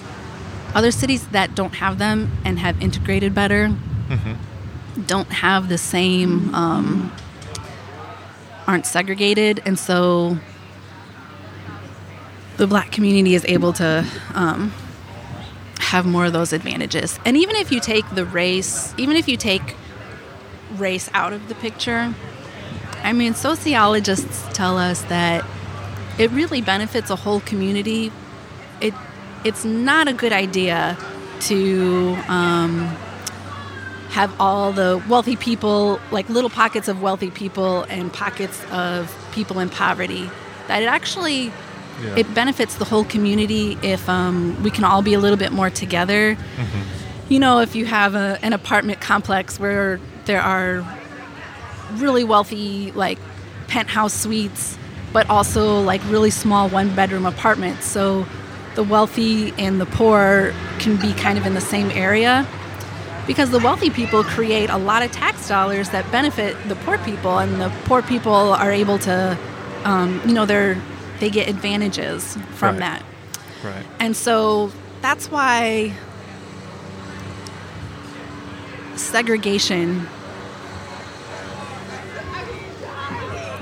[0.74, 3.72] other cities that don't have them and have integrated better
[5.06, 7.12] don't have the same um,
[8.66, 10.38] aren't segregated, and so
[12.56, 14.04] the black community is able to
[14.34, 14.72] um,
[15.78, 17.18] have more of those advantages.
[17.24, 19.76] And even if you take the race, even if you take
[20.76, 22.14] race out of the picture,
[23.02, 25.44] I mean, sociologists tell us that
[26.18, 28.10] it really benefits a whole community.
[28.80, 28.92] It
[29.44, 30.96] it's not a good idea
[31.40, 32.78] to um,
[34.10, 39.58] have all the wealthy people, like little pockets of wealthy people and pockets of people
[39.60, 40.30] in poverty.
[40.68, 41.52] That it actually
[42.02, 42.14] Yeah.
[42.16, 45.68] it benefits the whole community if um, we can all be a little bit more
[45.70, 46.36] together.
[47.28, 50.84] You know, if you have a, an apartment complex where there are
[51.94, 53.18] really wealthy, like
[53.66, 54.78] penthouse suites,
[55.12, 57.84] but also like really small one bedroom apartments.
[57.86, 58.26] So
[58.78, 62.46] the wealthy and the poor can be kind of in the same area
[63.26, 67.38] because the wealthy people create a lot of tax dollars that benefit the poor people,
[67.38, 69.36] and the poor people are able to,
[69.82, 70.80] um, you know, they're
[71.18, 72.78] they get advantages from Right.
[72.78, 73.02] that,
[73.64, 73.84] right.
[73.98, 74.70] and so
[75.02, 75.92] that's why
[78.94, 80.06] segregation,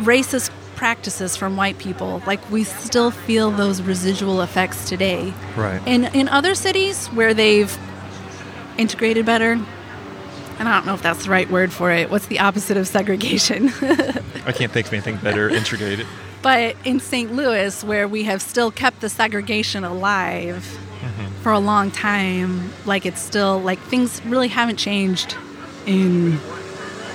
[0.01, 5.33] racist practices from white people, like we still feel those residual effects today.
[5.57, 5.83] Right.
[5.87, 7.77] In in other cities where they've
[8.79, 9.53] integrated better,
[10.59, 12.11] and I don't know if that's the right word for it.
[12.11, 13.69] What's the opposite of segregation?
[14.47, 16.07] I can't think of anything better integrated.
[16.43, 17.33] but in St.
[17.33, 21.27] Louis, where we have still kept the segregation alive mm-hmm.
[21.43, 25.37] for a long time, like it's still like things really haven't changed
[25.87, 26.39] in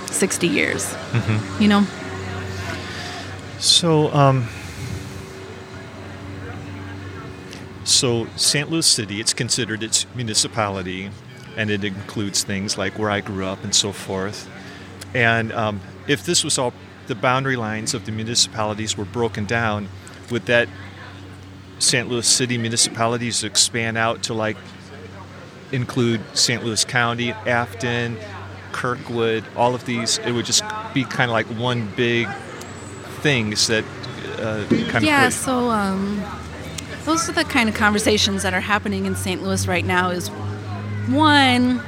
[0.07, 0.85] 60 years.
[0.85, 1.63] Mm-hmm.
[1.63, 1.87] You know?
[3.61, 4.47] So, um,
[7.83, 8.71] so St.
[8.71, 11.11] Louis City, it's considered its municipality,
[11.55, 14.49] and it includes things like where I grew up and so forth.
[15.13, 16.73] And um, if this was all
[17.05, 19.89] the boundary lines of the municipalities were broken down,
[20.31, 20.67] would that
[21.77, 22.09] St.
[22.09, 24.57] Louis City municipalities expand out to like
[25.71, 26.63] include St.
[26.63, 28.17] Louis County, Afton,
[28.71, 30.17] Kirkwood, all of these?
[30.17, 30.63] It would just
[30.95, 32.27] be kind of like one big
[33.21, 33.83] things that
[34.39, 35.03] uh, kind of.
[35.03, 36.23] Yeah, so um,
[37.05, 39.41] those are the kind of conversations that are happening in St.
[39.41, 40.09] Louis right now.
[40.09, 40.29] Is
[41.07, 41.81] one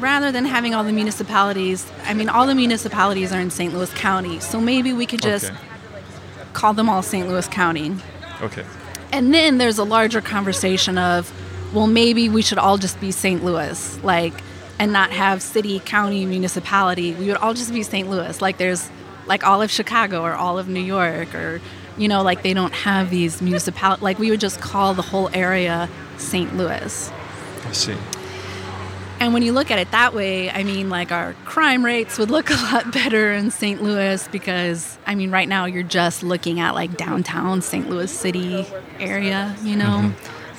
[0.00, 1.90] rather than having all the municipalities.
[2.04, 3.72] I mean, all the municipalities are in St.
[3.74, 5.56] Louis County, so maybe we could just Okay.
[6.52, 7.26] call them all St.
[7.28, 7.96] Louis County.
[8.42, 8.64] Okay.
[9.12, 11.32] And then there's a larger conversation of,
[11.72, 13.44] well, maybe we should all just be St.
[13.44, 14.34] Louis, like,
[14.78, 17.14] and not have city, county, municipality.
[17.14, 18.10] We would all just be St.
[18.10, 18.42] Louis.
[18.42, 18.90] Like, there's
[19.26, 21.60] like all of Chicago or all of New York, or,
[21.96, 24.02] you know, like they don't have these municipalities.
[24.02, 26.56] Like, we would just call the whole area St.
[26.56, 27.10] Louis.
[27.66, 27.96] I see.
[29.20, 32.30] And when you look at it that way, I mean, like our crime rates would
[32.30, 33.82] look a lot better in St.
[33.82, 37.88] Louis because, I mean, right now you're just looking at like downtown St.
[37.88, 38.66] Louis City
[38.98, 40.12] area, you know?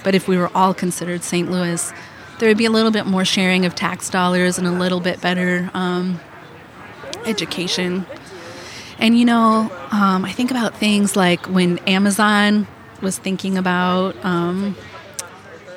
[0.03, 1.49] But if we were all considered St.
[1.49, 1.91] Louis,
[2.39, 5.22] there would be a little bit more sharing of tax dollars and a little bit
[5.22, 6.20] better um,
[7.26, 8.05] education.
[9.00, 12.68] And, you know, um, I think about things like when Amazon
[13.02, 14.76] was thinking about um,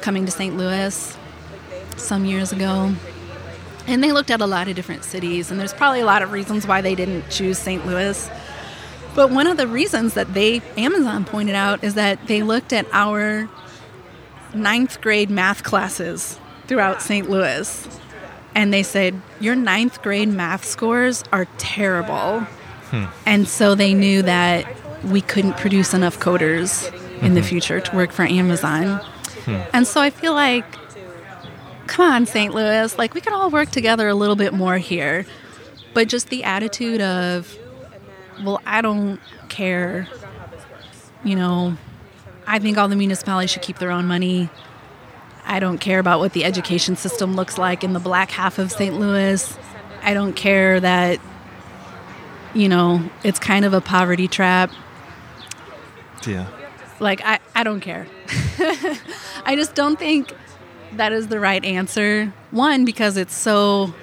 [0.00, 0.56] coming to St.
[0.56, 1.16] Louis
[1.96, 2.94] some years ago.
[3.86, 6.30] And they looked at a lot of different cities, and there's probably a lot of
[6.30, 7.86] reasons why they didn't choose St.
[7.86, 8.30] Louis.
[9.14, 12.86] But one of the reasons that they, Amazon pointed out, is that they looked at
[12.92, 13.48] our
[14.54, 17.28] ninth grade math classes throughout St.
[17.28, 17.88] Louis.
[18.54, 22.46] And they said, Your ninth grade math scores are terrible.
[23.26, 24.66] And so they knew that
[25.04, 27.48] we couldn't produce enough coders in the mm-hmm.
[27.48, 29.00] future to work for Amazon.
[29.72, 30.64] And so I feel like
[31.88, 32.54] come on, St.
[32.54, 35.26] Louis, like we can all work together a little bit more here.
[35.94, 37.58] But just the attitude of,
[38.44, 39.18] well, I don't
[39.48, 40.06] care.
[41.24, 41.76] You know,
[42.46, 44.48] I think all the municipalities should keep their own money.
[45.44, 48.70] I don't care about what the education system looks like in the black half of
[48.70, 49.00] St.
[49.00, 49.58] Louis.
[50.02, 51.18] I don't care that,
[52.54, 54.70] you know, it's kind of a poverty trap.
[56.26, 56.46] Yeah.
[57.00, 58.06] Like, I, I don't care.
[59.44, 60.32] I just don't think
[60.96, 62.32] that is the right answer.
[62.50, 63.94] One, because it's so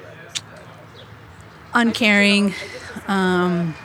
[1.74, 2.54] uncaring,
[3.08, 3.76] um,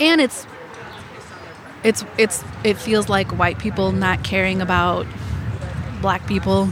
[0.00, 0.46] and it's
[1.82, 5.06] it's it's it feels like white people not caring about
[6.00, 6.68] black people,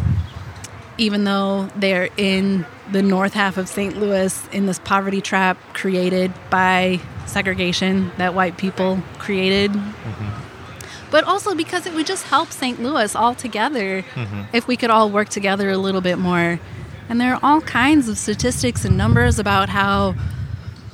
[0.99, 2.65] even though they're in
[2.95, 3.99] the north half of St.
[3.99, 11.11] Louis in this poverty trap created by segregation that white people created mm-hmm.
[11.11, 12.81] but also because it would just help St.
[12.81, 14.43] Louis all together mm-hmm.
[14.53, 16.61] if we could all work together a little bit more.
[17.09, 20.15] And there are all kinds of statistics and numbers about how,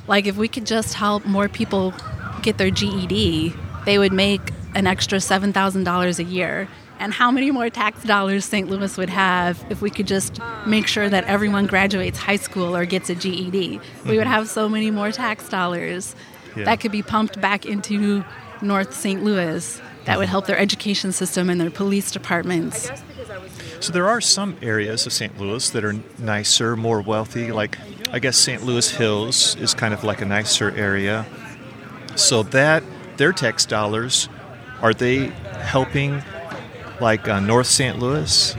[0.07, 1.93] like, if we could just help more people
[2.41, 3.53] get their GED,
[3.85, 4.41] they would make
[4.75, 6.67] an extra $7,000 a year.
[7.01, 8.69] And how many more tax dollars St.
[8.69, 12.85] Louis would have if we could just make sure that everyone graduates high school or
[12.85, 13.51] gets a GED?
[13.51, 14.29] We would mm-hmm.
[14.29, 16.15] have so many more tax dollars
[16.55, 16.65] Yeah.
[16.65, 18.23] that could be pumped back into
[18.61, 19.23] North St.
[19.23, 20.31] Louis that would mm-hmm.
[20.31, 22.91] help their education system and their police departments.
[23.79, 25.39] So there are some areas of St.
[25.39, 27.51] Louis that are nicer, more wealthy.
[27.51, 27.79] Like
[28.11, 28.63] I guess St.
[28.63, 31.25] Louis Hills is kind of like a nicer area.
[32.15, 32.83] So that
[33.17, 34.29] their tax dollars
[34.83, 35.27] are they
[35.63, 36.21] helping
[37.01, 37.99] like uh, North St.
[37.99, 38.55] Louis?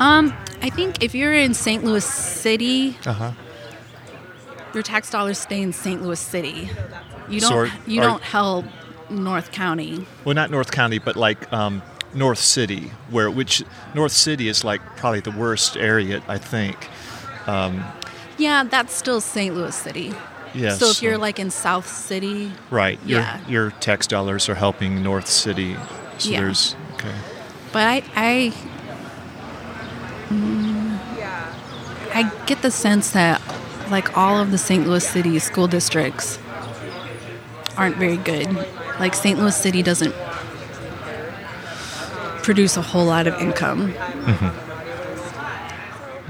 [0.00, 1.84] Um, I think if you're in St.
[1.84, 3.32] Louis City, Uh huh.
[4.74, 6.02] your tax dollars stay in St.
[6.02, 6.68] Louis City.
[7.28, 8.64] You don't are- you are- don't help
[9.10, 10.06] North County.
[10.24, 11.82] Well, not North County, but like um,
[12.14, 13.62] North City, where which
[13.94, 16.88] North City is like probably the worst area, I think.
[18.38, 19.54] Yeah, that's still St.
[19.54, 20.12] Louis City.
[20.54, 20.78] Yes.
[20.78, 23.40] So if you're like in South City, right, your Yeah.
[23.48, 25.76] your tax dollars are helping North City.
[26.18, 26.40] So Yeah.
[26.40, 27.14] there's okay.
[27.72, 28.52] But I, I,
[30.28, 30.98] mm,
[32.14, 33.40] I get the sense that
[33.90, 34.86] like all of the St.
[34.86, 36.38] Louis City school districts
[37.76, 38.48] aren't very good.
[38.98, 39.38] Like St.
[39.38, 40.14] Louis City doesn't
[42.42, 43.92] produce a whole lot of income.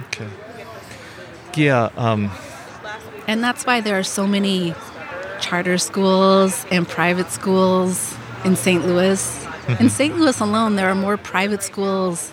[0.08, 0.28] Okay.
[1.54, 1.88] Yeah.
[1.96, 2.30] Um,
[3.26, 4.74] And that's why there are so many
[5.40, 8.14] charter schools and private schools
[8.44, 8.84] in St.
[8.84, 9.46] Louis.
[9.80, 10.18] In St.
[10.18, 12.32] Louis alone, there are more private schools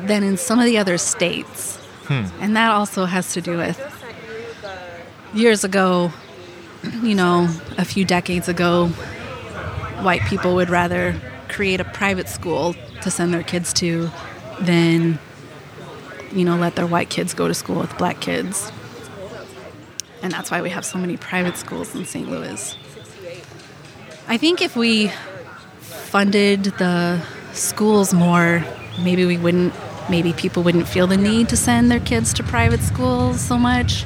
[0.00, 1.76] than in some of the other states.
[2.06, 2.24] Hmm.
[2.40, 3.80] And that also has to do with
[5.32, 6.12] years ago,
[7.02, 7.48] you know,
[7.78, 8.88] a few decades ago,
[10.02, 11.14] white people would rather
[11.48, 14.10] create a private school to send their kids to
[14.60, 15.20] than,
[16.32, 18.72] you know, let their white kids go to school with black kids.
[20.20, 22.28] And that's why we have so many private schools in St.
[22.28, 22.76] Louis.
[24.26, 25.12] I think if we
[26.06, 27.20] funded the
[27.52, 28.64] schools more,
[29.02, 29.74] maybe we wouldn't,
[30.08, 34.04] maybe people wouldn't feel the need to send their kids to private schools so much.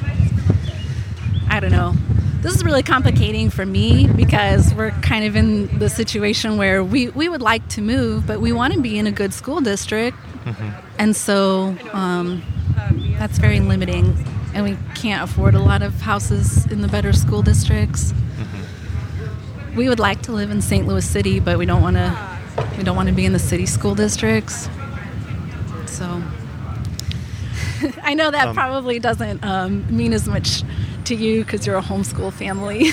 [1.49, 1.93] I don't know.
[2.41, 7.09] this is really complicating for me because we're kind of in the situation where we,
[7.09, 10.17] we would like to move, but we want to be in a good school district.
[10.45, 10.69] Mm-hmm.
[10.97, 12.41] And so um,
[13.19, 14.17] that's very limiting.
[14.53, 18.11] And we can't afford a lot of houses in the better school districts.
[19.75, 20.85] We would like to live in St.
[20.85, 22.39] Louis City, but we don't want to
[22.77, 24.69] we don't want to be in the city school districts.
[25.85, 26.21] So
[28.03, 30.63] I know that um, probably doesn't um, mean as much
[31.05, 32.91] to you because you're a homeschool family.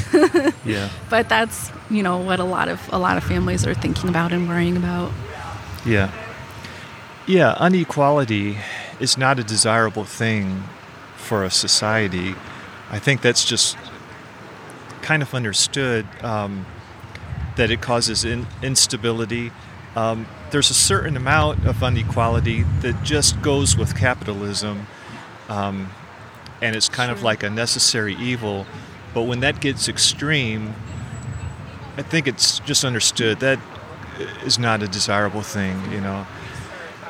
[0.64, 0.88] yeah.
[1.10, 4.32] But that's you know what a lot of a lot of families are thinking about
[4.32, 5.12] and worrying about.
[5.84, 6.10] Yeah.
[7.26, 8.56] Yeah, inequality
[9.00, 10.64] is not a desirable thing
[11.16, 12.34] for a society.
[12.90, 13.76] I think that's just
[15.02, 16.66] kind of understood um,
[17.56, 19.50] that it causes in, instability.
[19.96, 24.86] Um, there's a certain amount of inequality that just goes with capitalism.
[25.48, 25.90] Um,
[26.60, 28.66] and it's kind of like a necessary evil.
[29.14, 30.74] But when that gets extreme,
[31.96, 33.58] I think it's just understood that
[34.44, 36.26] is not a desirable thing, you know.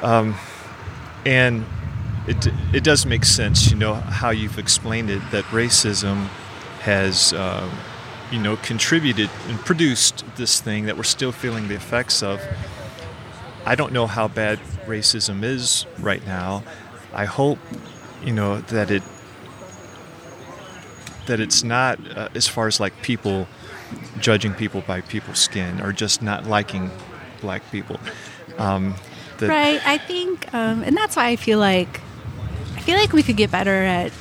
[0.03, 0.34] Um,
[1.26, 1.64] and
[2.26, 6.28] it, it does make sense, you know, how you've explained it that racism
[6.81, 7.68] has, uh,
[8.31, 12.41] you know, contributed and produced this thing that we're still feeling the effects of.
[13.64, 16.62] I don't know how bad racism is right now.
[17.12, 17.59] I hope,
[18.24, 19.03] you know, that it
[21.26, 23.47] that it's not uh, as far as like people
[24.18, 26.91] judging people by people's skin or just not liking
[27.41, 28.01] black people.
[28.57, 28.95] Um,
[29.41, 29.81] right.
[29.87, 32.01] I think, um, and that's why I feel like
[32.76, 34.12] I feel like we could get better at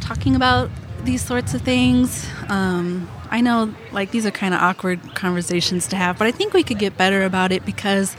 [0.00, 0.70] talking about
[1.04, 2.28] these sorts of things.
[2.48, 6.52] Um, I know, like these are kind of awkward conversations to have, but I think
[6.52, 8.16] we could get better about it because,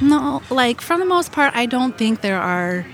[0.00, 2.86] no, like for the most part, I don't think there are.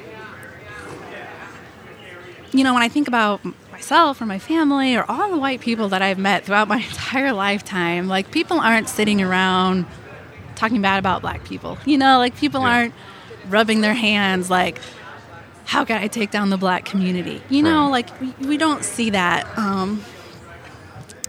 [2.50, 3.40] You know, when I think about
[3.70, 7.32] myself or my family or all the white people that I've met throughout my entire
[7.32, 9.86] lifetime, like people aren't sitting around
[10.56, 11.78] talking bad about black people.
[11.84, 12.74] You know, like people yeah.
[12.74, 12.94] aren't
[13.48, 14.80] rubbing their hands like,
[15.68, 17.42] how can I take down the black community?
[17.50, 17.90] You know, right.
[17.90, 19.46] like we, we, don't see that.
[19.58, 20.02] Um,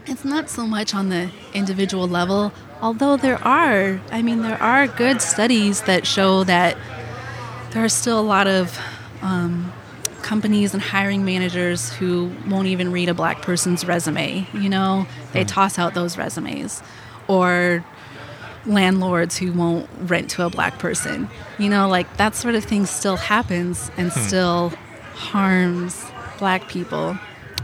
[0.06, 4.86] it's not so much on the individual level, although there are, I mean, there are
[4.86, 6.78] good studies that show that
[7.72, 8.78] there are still a lot of
[9.20, 9.74] um,
[10.22, 14.46] companies and hiring managers who won't even read a black person's resume.
[14.54, 15.48] You know, they hmm.
[15.48, 16.82] toss out those resumes.
[17.28, 17.84] Or
[18.66, 21.28] landlords who won't rent to a black person.
[21.58, 24.20] You know, like that sort of thing still happens and hmm.
[24.20, 24.72] still
[25.14, 26.04] harms
[26.38, 27.18] black people.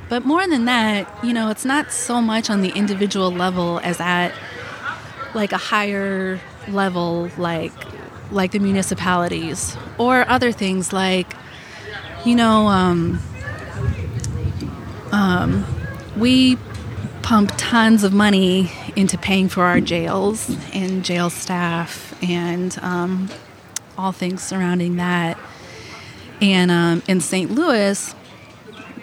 [0.08, 4.00] But more than that, you know, it's not so much on the individual level as
[4.00, 4.32] at
[5.34, 7.72] like a higher level like
[8.30, 11.34] like the municipalities or other things like
[12.26, 13.20] you know, um,
[15.12, 15.64] um,
[16.16, 16.56] we
[17.26, 23.28] pump tons of money into paying for our jails and jail staff and um,
[23.98, 25.36] all things surrounding that.
[26.40, 27.50] And um, in St.
[27.50, 28.14] Louis,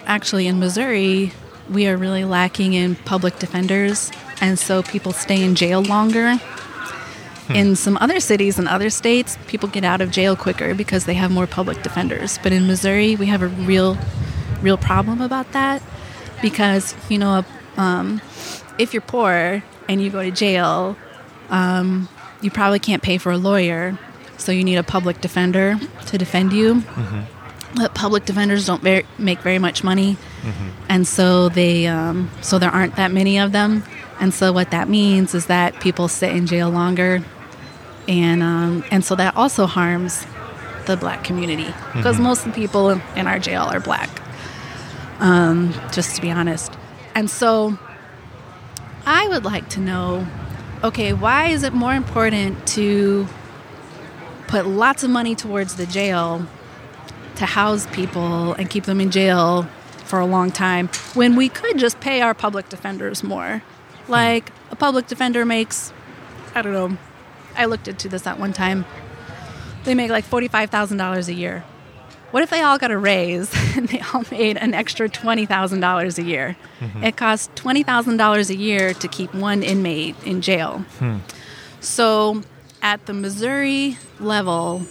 [0.06, 1.34] actually in Missouri,
[1.70, 4.10] we are really lacking in public defenders,
[4.40, 6.40] and so people stay in jail longer
[7.48, 7.56] Hmm.
[7.56, 11.16] In some other cities and other states, people get out of jail quicker because they
[11.16, 12.40] have more public defenders.
[12.42, 13.98] But in Missouri, we have a real,
[14.62, 15.84] real problem about that
[16.42, 17.44] because, you know,
[17.78, 18.22] um,
[18.78, 20.96] if you're poor and you go to jail,
[21.50, 22.08] um,
[22.42, 23.98] you probably can't pay for a lawyer.
[24.38, 26.76] So you need a public defender to defend you.
[26.76, 27.22] Mm-hmm.
[27.76, 30.70] But public defenders don't very, make very much money, mm-hmm.
[30.90, 33.84] and so they um, so there aren't that many of them.
[34.20, 37.24] And so what that means is that people sit in jail longer
[38.08, 40.26] and um, and so that also harms
[40.86, 42.24] the black community because mm-hmm.
[42.24, 44.10] most of the people in our jail are black.
[45.20, 46.74] Um, just to be honest,
[47.16, 47.78] and so
[49.06, 50.28] I would like to know,
[50.84, 53.28] okay, why is it more important to
[54.48, 56.46] put lots of money towards the jail
[57.36, 59.64] to house people and keep them in jail
[60.06, 63.64] for a long time when we could just pay our public defenders more?
[64.08, 65.94] Like a public defender makes,
[66.56, 66.98] I don't know,
[67.56, 68.86] I looked into this at one time.
[69.84, 71.64] They make like $45,000 a year.
[72.34, 76.24] What if they all got a raise and they all made an extra $20,000 a
[76.24, 76.58] year?
[76.80, 77.04] Mm-hmm.
[77.04, 80.80] It costs $20,000 a year to keep one inmate in jail.
[80.98, 81.18] Hmm.
[81.80, 82.42] So
[82.82, 84.82] at the Missouri level,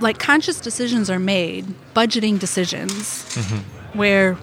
[0.00, 3.98] like conscious decisions are made, budgeting decisions, mm-hmm.
[3.98, 4.38] where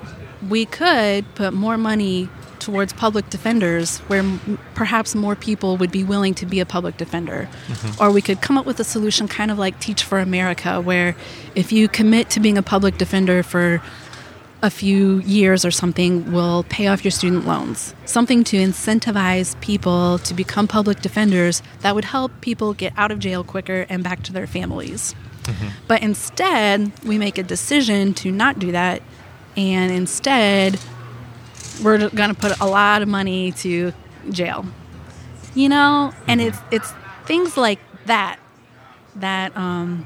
[0.48, 2.30] we could put more money
[2.70, 6.98] towards public defenders where m- perhaps more people would be willing to be a public
[6.98, 7.50] defender.
[7.68, 8.04] Mm-hmm.
[8.04, 11.16] Or we could come up with a solution kind of like Teach for America, where
[11.56, 13.82] if you commit to being a public defender for
[14.62, 17.96] a few years or something, we'll pay off your student loans.
[18.06, 23.18] Something to incentivize people to become public defenders that would help people get out of
[23.18, 25.16] jail quicker and back to their families.
[25.44, 25.68] Mm-hmm.
[25.88, 29.02] But instead, we make a decision to not do that,
[29.58, 30.80] and instead,
[31.84, 33.94] we're going to put a lot of money to
[34.30, 34.66] jail.
[35.56, 36.94] You know, and it's it's
[37.26, 38.40] things like that
[39.16, 40.06] that um,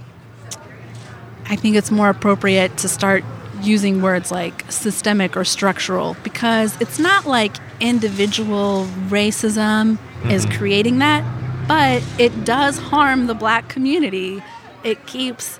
[1.45, 3.24] I think it's more appropriate to start
[3.61, 10.32] using words like systemic or structural because it's not like individual racism mm-hmm.
[10.32, 11.24] is creating that,
[11.67, 14.43] but it does harm the black community.
[14.84, 15.59] It keeps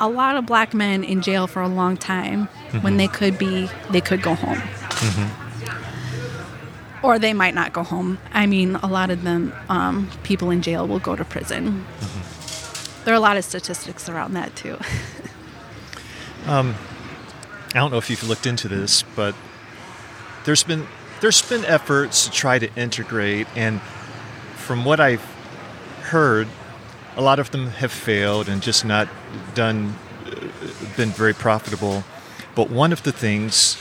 [0.00, 2.84] a lot of black men in jail for a long time mm-hmm.
[2.84, 4.58] when they could be they could go home.
[4.58, 5.40] Mm-hmm.
[7.06, 8.18] Or they might not go home.
[8.32, 11.84] I mean, a lot of them, um, people in jail will go to prison.
[12.00, 13.04] Mm-hmm.
[13.04, 14.78] There are a lot of statistics around that too.
[16.46, 16.74] um,
[17.74, 19.34] I don't know if you've looked into this, but
[20.44, 20.86] there's been
[21.20, 23.80] there's been efforts to try to integrate, and
[24.56, 25.24] from what I've
[26.02, 26.48] heard,
[27.16, 29.08] a lot of them have failed and just not
[29.54, 29.94] done
[30.96, 32.04] been very profitable.
[32.54, 33.76] But one of the things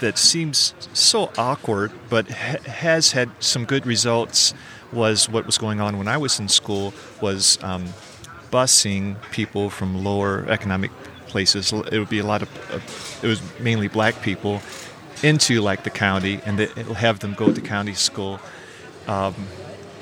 [0.00, 4.52] that seems so awkward, but ha- has had some good results,
[4.92, 6.92] was what was going on when I was in school.
[7.20, 7.86] Was um,
[8.50, 10.90] busing people from lower economic
[11.26, 11.72] places.
[11.72, 12.48] It would be a lot of,
[13.22, 14.60] it was mainly black people
[15.22, 18.40] into like the county, and it'll have them go to county school.
[19.06, 19.34] Um,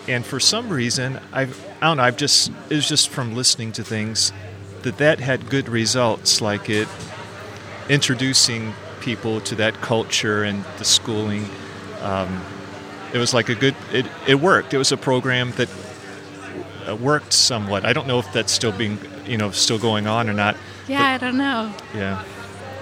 [0.07, 3.73] and for some reason, I've, I don't know, I've just, it was just from listening
[3.73, 4.33] to things
[4.83, 6.89] that that had good results, like it
[7.89, 11.49] introducing people to that culture and the schooling.
[12.03, 12.43] Um,
[13.13, 14.75] it was like a good, it, it worked.
[14.75, 15.69] It was a program that
[16.89, 17.85] uh, worked somewhat.
[17.85, 20.57] I don't know if that's still being, you know, still going on or not.
[20.89, 21.73] Yeah, but, I don't know.
[21.95, 22.25] Yeah.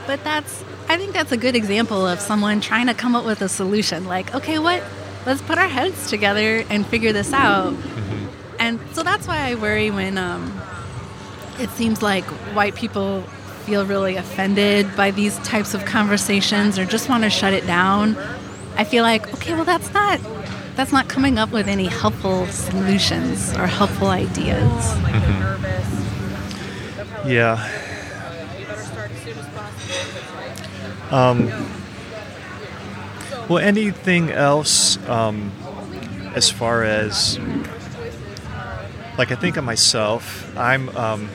[0.07, 3.43] But that's, I think that's a good example of someone trying to come up with
[3.43, 4.05] a solution.
[4.07, 4.83] Like, okay, what?
[5.25, 7.75] Let's put our heads together and figure this out.
[7.75, 8.27] Mm-hmm.
[8.59, 10.61] And so that's why I worry when um,
[11.61, 12.25] it seems like
[12.55, 13.25] white people
[13.63, 18.17] feel really offended by these types of conversations or just want to shut it down.
[18.77, 20.21] I feel like, okay, well, that's not
[20.75, 24.63] that's not coming up with any helpful solutions or helpful ideas.
[25.05, 25.53] Mm-hmm.
[27.29, 27.69] Yeah.
[31.11, 31.51] Um,
[33.49, 35.53] well, anything else um,
[36.35, 37.39] as far as
[39.19, 41.29] like I think of myself, I'm um,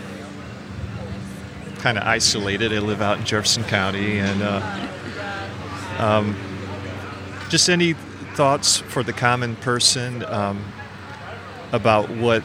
[1.80, 2.74] kind of isolated.
[2.74, 4.88] I live out in Jefferson County, and uh,
[6.00, 6.36] um,
[7.50, 10.64] just any thoughts for the common person um,
[11.72, 12.44] about what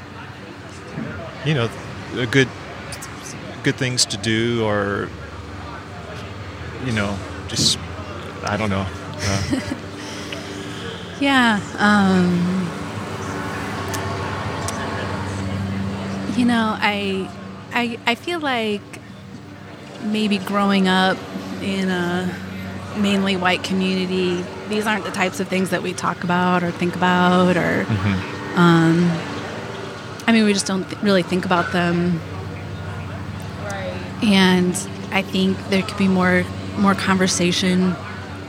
[1.45, 1.69] you know
[2.31, 2.49] good
[3.63, 5.09] good things to do or
[6.85, 7.17] you know
[7.49, 7.79] just
[8.45, 8.87] i don't know
[9.19, 9.61] uh,
[11.21, 12.69] yeah um,
[16.37, 17.29] you know I,
[17.73, 18.92] I i feel like
[20.05, 21.17] maybe growing up
[21.63, 22.35] in a
[22.97, 26.95] mainly white community these aren't the types of things that we talk about or think
[26.95, 28.59] about or mm-hmm.
[28.59, 29.11] um,
[30.27, 32.21] i mean we just don't th- really think about them
[34.23, 34.75] and
[35.11, 36.45] I think there could be more
[36.79, 37.95] more conversation,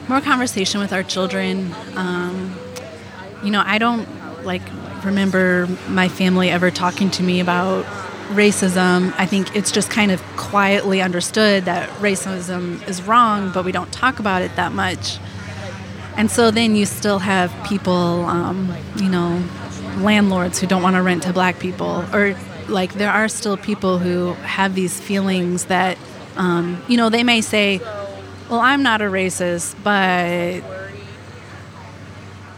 [0.08, 1.74] more conversation with our children.
[1.96, 2.56] Um,
[3.44, 4.08] you know, I don't
[4.46, 4.62] like
[5.04, 7.86] remember my family ever talking to me about
[8.34, 9.14] racism.
[9.18, 13.92] I think it's just kind of quietly understood that racism is wrong, but we don't
[13.92, 15.18] talk about it that much.
[16.16, 19.44] And so then you still have people, um, you know,
[19.98, 22.36] landlords who don't want to rent to black people, or
[22.68, 25.98] like there are still people who have these feelings that
[26.36, 27.80] um, you know they may say
[28.50, 30.64] well i'm not a racist but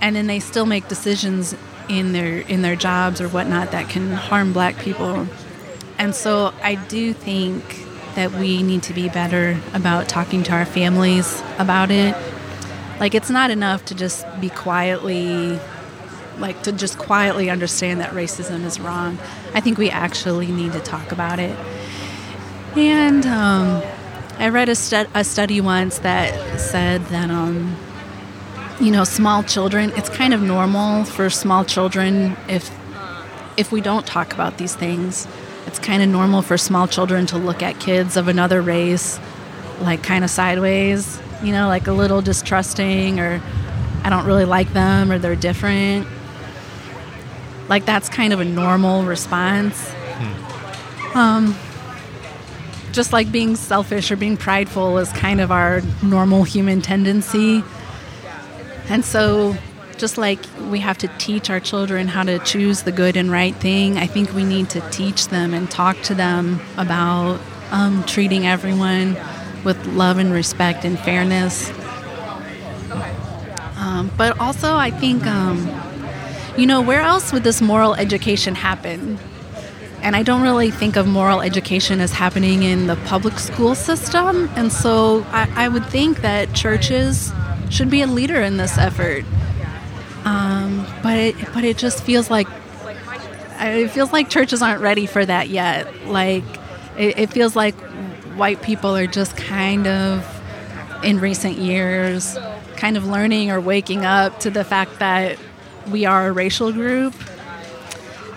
[0.01, 1.55] and then they still make decisions
[1.89, 5.27] in their in their jobs or whatnot that can harm black people
[5.97, 7.63] and so i do think
[8.15, 12.15] that we need to be better about talking to our families about it
[12.99, 15.59] like it's not enough to just be quietly
[16.39, 19.17] like to just quietly understand that racism is wrong.
[19.53, 21.57] I think we actually need to talk about it.
[22.75, 23.81] And um,
[24.37, 27.77] I read a, stu- a, study once that said that, um,
[28.81, 32.71] you know, small children, it's kind of normal for small children if
[33.57, 35.27] if we don't talk about these things.
[35.75, 39.19] It's kind of normal for small children to look at kids of another race
[39.81, 43.41] like kind of sideways, you know, like a little distrusting or
[44.05, 46.07] I don't really like them or they're different.
[47.67, 49.77] Like that's kind of a normal response.
[49.91, 51.17] Hmm.
[51.17, 51.55] Um,
[52.93, 57.65] just like being selfish or being prideful is kind of our normal human tendency.
[58.87, 59.57] And so,
[59.97, 60.39] just like
[60.69, 64.07] we have to teach our children how to choose the good and right thing, I
[64.07, 67.39] think we need to teach them and talk to them about
[67.71, 69.17] um, treating everyone
[69.63, 71.71] with love and respect and fairness.
[73.77, 75.69] Um, but also, I think, um,
[76.57, 79.19] you know, where else would this moral education happen?
[80.01, 84.49] And I don't really think of moral education as happening in the public school system.
[84.55, 87.31] And so I, I would think that churches
[87.69, 89.25] should be a leader in this effort.
[90.25, 92.47] Um, but it, but it just feels like
[93.59, 96.07] it feels like churches aren't ready for that yet.
[96.07, 96.43] Like
[96.97, 97.75] it, it feels like
[98.35, 100.31] white people are just kind of
[101.03, 102.37] in recent years
[102.75, 105.37] kind of learning or waking up to the fact that
[105.89, 107.13] we are a racial group.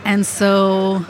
[0.04, 1.04] And so,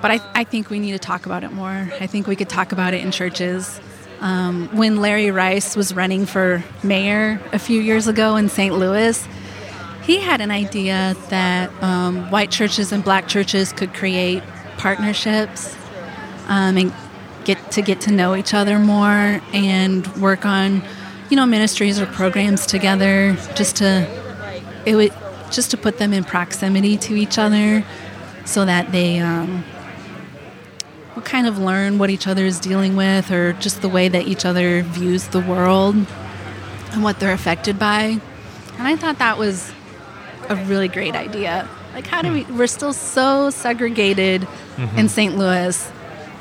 [0.00, 1.90] but I, I think we need to talk about it more.
[2.00, 3.80] I think we could talk about it in churches.
[4.20, 8.74] Um, when Larry Rice was running for mayor a few years ago in St.
[8.76, 9.26] Louis,
[10.10, 14.42] he had an idea that um, white churches and black churches could create
[14.76, 15.76] partnerships
[16.48, 16.92] um, and
[17.44, 20.82] get to get to know each other more and work on,
[21.30, 24.04] you know, ministries or programs together, just to
[24.84, 25.12] it would
[25.52, 27.84] just to put them in proximity to each other,
[28.44, 29.64] so that they um,
[31.14, 34.26] will kind of learn what each other is dealing with, or just the way that
[34.26, 38.18] each other views the world and what they're affected by.
[38.76, 39.72] And I thought that was
[40.50, 41.66] a really great idea.
[41.94, 42.44] Like, how do we?
[42.44, 44.98] We're still so segregated mm-hmm.
[44.98, 45.36] in St.
[45.36, 45.90] Louis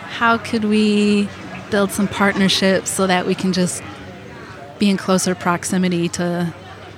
[0.10, 1.30] how could we
[1.70, 3.82] build some partnerships so that we can just
[4.80, 6.54] be in closer proximity to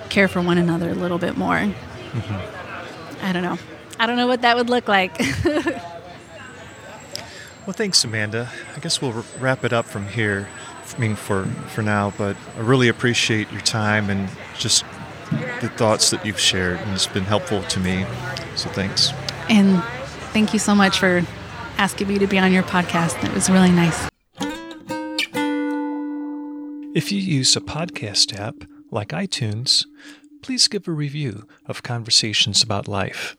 [0.09, 1.57] care for one another a little bit more?
[1.57, 3.25] Mm-hmm.
[3.25, 3.57] I don't know.
[3.99, 5.19] I don't know what that would look like.
[5.45, 5.73] well,
[7.73, 8.49] thanks, Amanda.
[8.75, 10.47] I guess we'll wrap it up from here.
[10.95, 14.83] I mean, for for now, but I really appreciate your time and just
[15.61, 18.05] the thoughts that you've shared, and it's been helpful to me.
[18.55, 19.11] So thanks.
[19.49, 19.83] And
[20.33, 21.23] thank you so much for
[21.77, 23.23] asking me to be on your podcast.
[23.23, 24.09] It was really nice.
[26.93, 28.55] If you use a podcast app
[28.91, 29.85] like iTunes,
[30.41, 33.37] please give a review of Conversations About Life.